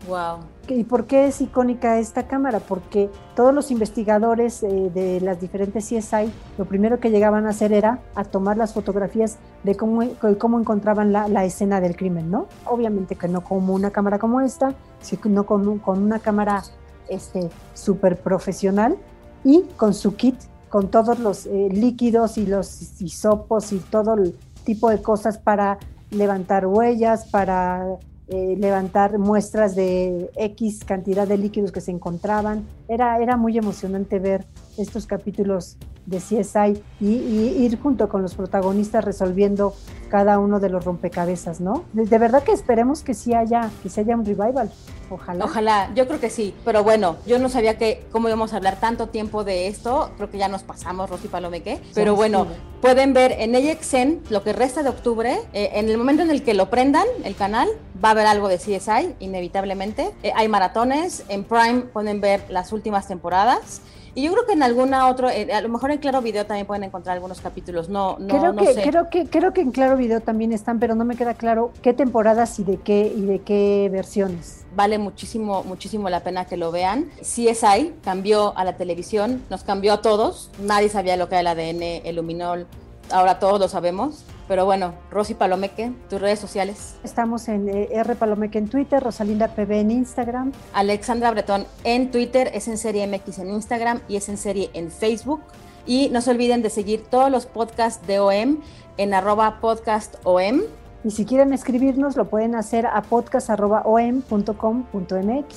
Wow. 0.09 0.39
¿Y 0.69 0.85
por 0.85 1.07
qué 1.07 1.27
es 1.27 1.41
icónica 1.41 1.99
esta 1.99 2.27
cámara? 2.27 2.61
Porque 2.61 3.11
todos 3.35 3.55
los 3.55 3.71
investigadores 3.71 4.63
eh, 4.63 4.91
de 4.93 5.21
las 5.21 5.41
diferentes 5.41 5.85
CSI, 5.85 6.33
lo 6.59 6.65
primero 6.65 6.99
que 6.99 7.11
llegaban 7.11 7.47
a 7.47 7.51
hacer 7.51 7.73
era 7.73 8.01
a 8.15 8.25
tomar 8.25 8.57
las 8.57 8.73
fotografías 8.75 9.39
de 9.63 9.77
cómo, 9.77 10.03
cómo 10.39 10.59
encontraban 10.59 11.13
la, 11.13 11.45
escena 11.45 11.81
del 11.81 11.97
crimen, 11.97 12.31
¿no? 12.31 12.47
Obviamente 12.65 13.15
que 13.17 13.29
no 13.29 13.43
como 13.45 13.75
una 13.75 13.91
cámara 13.91 14.19
como 14.19 14.41
esta, 14.41 14.75
sino 15.01 15.47
con, 15.47 15.69
un- 15.69 15.79
con 15.79 16.03
una 16.03 16.19
cámara 16.19 16.63
este, 17.09 17.49
súper 17.75 18.19
profesional 18.21 18.97
y 19.45 19.63
con 19.77 19.95
su 19.95 20.17
kit, 20.17 20.37
con 20.69 20.89
todos 20.91 21.21
los 21.21 21.47
eh, 21.47 21.69
líquidos 21.71 22.39
y 22.39 22.47
los 22.47 23.01
hisopos 23.01 23.73
y 23.73 23.79
todo 23.79 24.15
el 24.15 24.37
tipo 24.65 24.91
de 24.91 25.01
cosas 25.01 25.39
para 25.39 25.79
levantar 26.11 26.67
huellas, 26.67 27.27
para 27.29 27.85
eh, 28.29 28.57
levantar 28.59 29.19
muestras 29.19 29.77
de 29.77 30.31
X 30.37 30.85
cantidad 30.85 31.29
de 31.29 31.39
líquidos 31.39 31.73
que 31.73 31.81
se 31.81 31.93
encontraban. 31.93 32.67
Era, 32.89 33.19
era 33.21 33.37
muy 33.37 33.57
emocionante 33.57 34.19
ver 34.19 34.45
estos 34.79 35.07
capítulos 35.07 35.77
de 36.07 36.19
CSI 36.19 36.83
y, 37.01 37.07
y 37.07 37.65
ir 37.65 37.81
junto 37.81 38.09
con 38.09 38.23
los 38.23 38.35
protagonistas 38.35 39.05
resolviendo 39.05 39.75
cada 40.09 40.39
uno 40.39 40.61
de 40.61 40.69
los 40.69 40.85
rompecabezas, 40.85 41.61
¿no? 41.61 41.85
De, 41.93 42.19
verdad 42.19 42.45
que 42.45 42.53
esperemos 42.53 43.03
que 43.03 43.13
sí 43.13 43.35
haya, 43.35 43.71
que 43.83 43.89
sí 43.89 44.01
haya 44.01 44.15
un 44.15 44.25
revival. 44.25 44.71
Ojalá. 45.11 45.45
Ojalá, 45.45 45.91
yo 45.95 46.07
creo 46.07 46.21
que 46.21 46.31
sí, 46.31 46.55
pero 46.65 46.83
bueno, 46.85 47.17
yo 47.27 47.39
no 47.39 47.49
sabía 47.49 47.77
que 47.79 48.05
cómo 48.13 48.29
íbamos 48.29 48.53
a 48.53 48.57
hablar 48.57 48.79
tanto 48.81 49.09
tiempo 49.09 49.43
de 49.45 49.67
esto, 49.69 50.11
creo 50.17 50.31
que 50.31 50.39
ya 50.39 50.49
nos 50.49 50.63
pasamos, 50.63 51.11
Rosy 51.11 51.29
Palomeque, 51.29 51.81
pero 51.95 52.13
Sí, 52.13 52.17
bueno, 52.17 52.45
sí. 52.45 52.51
pueden 52.81 53.13
ver 53.13 53.33
en 53.39 53.55
AXN 53.57 54.23
lo 54.31 54.43
que 54.45 54.53
resta 54.53 54.83
de 54.85 54.89
octubre, 54.91 55.39
eh, 55.53 55.71
en 55.75 55.89
el 55.89 55.99
momento 55.99 56.23
en 56.23 56.31
el 56.31 56.43
que 56.45 56.55
lo 56.55 56.71
prendan, 56.71 57.07
el 57.25 57.35
canal, 57.37 57.69
va 58.05 58.09
a 58.09 58.13
haber 58.13 58.27
algo 58.27 58.49
de 58.49 58.59
CSI, 58.59 59.15
inevitablemente, 59.21 60.13
Eh, 60.23 60.33
hay 60.35 60.49
maratones, 60.49 61.25
en 61.29 61.45
Prime 61.45 61.83
pueden 61.93 62.21
ver 62.21 62.45
las 62.49 62.73
últimas 62.73 63.07
temporadas, 63.09 63.81
y 64.17 64.23
yo 64.23 64.33
creo 64.33 64.47
que 64.47 64.55
en 64.55 64.63
alguna 64.63 65.09
otra, 65.09 65.37
eh, 65.37 65.53
a 65.53 65.61
lo 65.61 65.69
mejor 65.69 65.91
en 65.91 65.99
Claro 65.99 66.23
Video 66.23 66.47
también 66.47 66.67
pueden 66.67 66.85
encontrar 66.85 67.15
algunos 67.15 67.43
capítulos, 67.43 67.91
no, 67.91 68.17
no, 68.19 68.29
creo, 68.29 68.53
no 68.55 68.63
que, 68.63 68.73
sé. 68.73 68.83
creo, 68.83 69.11
que, 69.11 69.27
creo 69.27 69.53
que 69.53 69.61
en 69.61 69.73
Claro 69.73 69.99
Video 69.99 70.23
también 70.23 70.53
están, 70.53 70.79
pero 70.81 70.95
no 70.95 71.05
me 71.05 71.17
queda 71.17 71.35
claro 71.35 71.71
qué 71.83 71.93
temporadas 71.93 72.59
y 72.59 72.65
de 72.65 72.79
qué, 72.79 73.13
y 73.15 73.21
de 73.27 73.41
qué 73.41 73.91
versiones. 73.93 74.65
vale 74.75 74.97
muchísimo, 74.97 75.65
muchísimo 75.65 76.09
la 76.09 76.21
pena 76.21 76.47
que 76.47 76.57
lo 76.57 76.73
vean. 76.73 77.11
CSI 77.21 77.93
cambió 78.03 78.57
a 78.57 78.65
la 78.65 78.79
televisión, 78.79 79.43
nos 79.51 79.65
cambió 79.65 79.93
a 79.93 80.01
todos. 80.01 80.51
Nadie 80.63 80.89
sabía 80.89 81.19
lo 81.19 81.29
que 81.29 81.35
era 81.35 81.53
el 81.53 81.59
ADN, 81.59 82.07
el 82.07 82.17
luminol. 82.17 82.67
Ahora 83.11 83.39
todos 83.39 83.61
lo 83.61 83.69
sabemos. 83.69 84.25
Pero 84.49 84.65
bueno, 84.65 84.95
Rosy 85.11 85.35
Palomeque, 85.35 85.93
tus 86.09 86.21
redes 86.21 86.39
sociales. 86.39 86.95
Estamos 87.03 87.49
en 87.49 87.69
eh, 87.69 87.89
R 87.93 88.15
Palomeque 88.15 88.59
en 88.59 88.69
Twitter, 88.69 89.03
Rosalinda 89.03 89.49
PB 89.49 89.73
en 89.73 89.91
Instagram. 89.91 90.53
Alexandra 90.73 91.33
Bretón 91.33 91.67
en 91.85 92.11
Twitter, 92.11 92.51
es 92.55 92.69
en 92.69 92.79
serie 92.79 93.07
MX 93.07 93.41
en 93.41 93.51
Instagram 93.51 94.01
y 94.09 94.17
es 94.17 94.29
en 94.29 94.37
serie 94.37 94.71
en 94.73 94.91
Facebook. 94.91 95.41
Y 95.87 96.09
no 96.11 96.21
se 96.21 96.31
olviden 96.31 96.63
de 96.63 96.71
seguir 96.71 97.05
todos 97.05 97.31
los 97.31 97.47
podcasts 97.47 98.07
de 98.07 98.21
OM 98.21 98.61
en 98.97 99.15
arroba 99.15 99.61
podcastom. 99.61 100.63
Y 101.05 101.11
si 101.11 101.25
quieren 101.25 101.53
escribirnos, 101.53 102.17
lo 102.17 102.29
pueden 102.29 102.57
hacer 102.57 102.87
a 102.87 103.03
podcast.om.com.mx. 103.03 105.57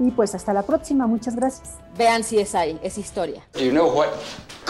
Y 0.00 0.10
pues 0.12 0.34
hasta 0.34 0.52
la 0.52 0.62
próxima, 0.62 1.06
muchas 1.06 1.36
gracias. 1.36 1.74
Vean 1.96 2.22
CSI, 2.22 2.78
es 2.82 2.98
historia. 2.98 3.42
Do 3.52 3.60
you 3.60 3.70
know 3.70 3.88
what 3.88 4.08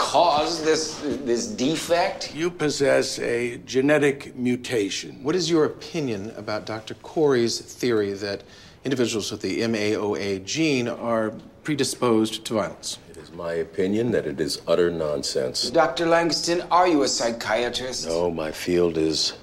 caused 0.08 0.64
this 0.64 1.00
this 1.24 1.46
defect? 1.46 2.34
You 2.34 2.50
possess 2.50 3.18
a 3.18 3.58
genetic 3.66 4.34
mutation. 4.34 5.22
What 5.22 5.36
is 5.36 5.50
your 5.50 5.66
opinion 5.66 6.32
about 6.34 6.64
Dr. 6.64 6.94
Corey's 6.94 7.60
theory 7.60 8.14
that 8.14 8.42
individuals 8.84 9.30
with 9.30 9.42
the 9.42 9.60
MAOA 9.60 10.42
gene 10.46 10.88
are 10.88 11.34
predisposed 11.62 12.46
to 12.46 12.54
violence? 12.54 12.98
It 13.10 13.18
is 13.18 13.30
my 13.32 13.52
opinion 13.52 14.10
that 14.12 14.26
it 14.26 14.40
is 14.40 14.62
utter 14.66 14.90
nonsense. 14.90 15.68
Dr. 15.68 16.06
Langston, 16.06 16.62
are 16.70 16.88
you 16.88 17.02
a 17.02 17.08
psychiatrist? 17.08 18.08
No, 18.08 18.30
my 18.30 18.50
field 18.50 18.96
is 18.96 19.34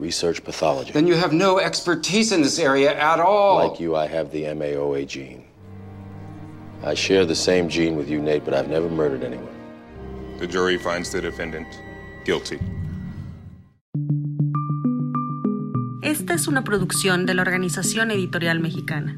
research 0.00 0.42
pathology. 0.42 0.90
Then 0.90 1.06
you 1.06 1.14
have 1.14 1.32
no 1.32 1.60
expertise 1.60 2.32
in 2.32 2.42
this 2.42 2.58
area 2.58 2.92
at 2.98 3.20
all. 3.20 3.68
Like 3.68 3.78
you, 3.78 3.94
I 3.94 4.08
have 4.08 4.32
the 4.32 4.42
MAOA 4.46 5.06
gene. 5.06 5.44
I 6.82 6.94
share 6.94 7.24
the 7.24 7.36
same 7.36 7.68
gene 7.68 7.94
with 7.94 8.10
you, 8.10 8.20
Nate, 8.20 8.44
but 8.44 8.52
I've 8.52 8.68
never 8.68 8.88
murdered 8.90 9.22
anyone. 9.22 9.55
The 10.38 10.46
jury 10.46 10.78
finds 10.78 11.10
the 11.10 11.20
defendant 11.20 11.66
guilty. 12.24 12.58
Esta 16.02 16.34
es 16.34 16.46
una 16.46 16.62
producción 16.62 17.26
de 17.26 17.34
la 17.34 17.42
Organización 17.42 18.10
Editorial 18.10 18.60
Mexicana. 18.60 19.16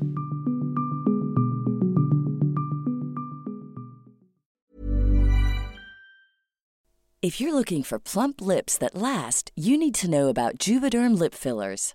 If 7.20 7.40
you're 7.40 7.52
looking 7.52 7.82
for 7.82 7.98
plump 7.98 8.40
lips 8.40 8.78
that 8.78 8.94
last, 8.94 9.50
you 9.54 9.76
need 9.76 9.94
to 9.96 10.08
know 10.08 10.28
about 10.28 10.58
Juvederm 10.58 11.18
lip 11.18 11.34
fillers. 11.34 11.94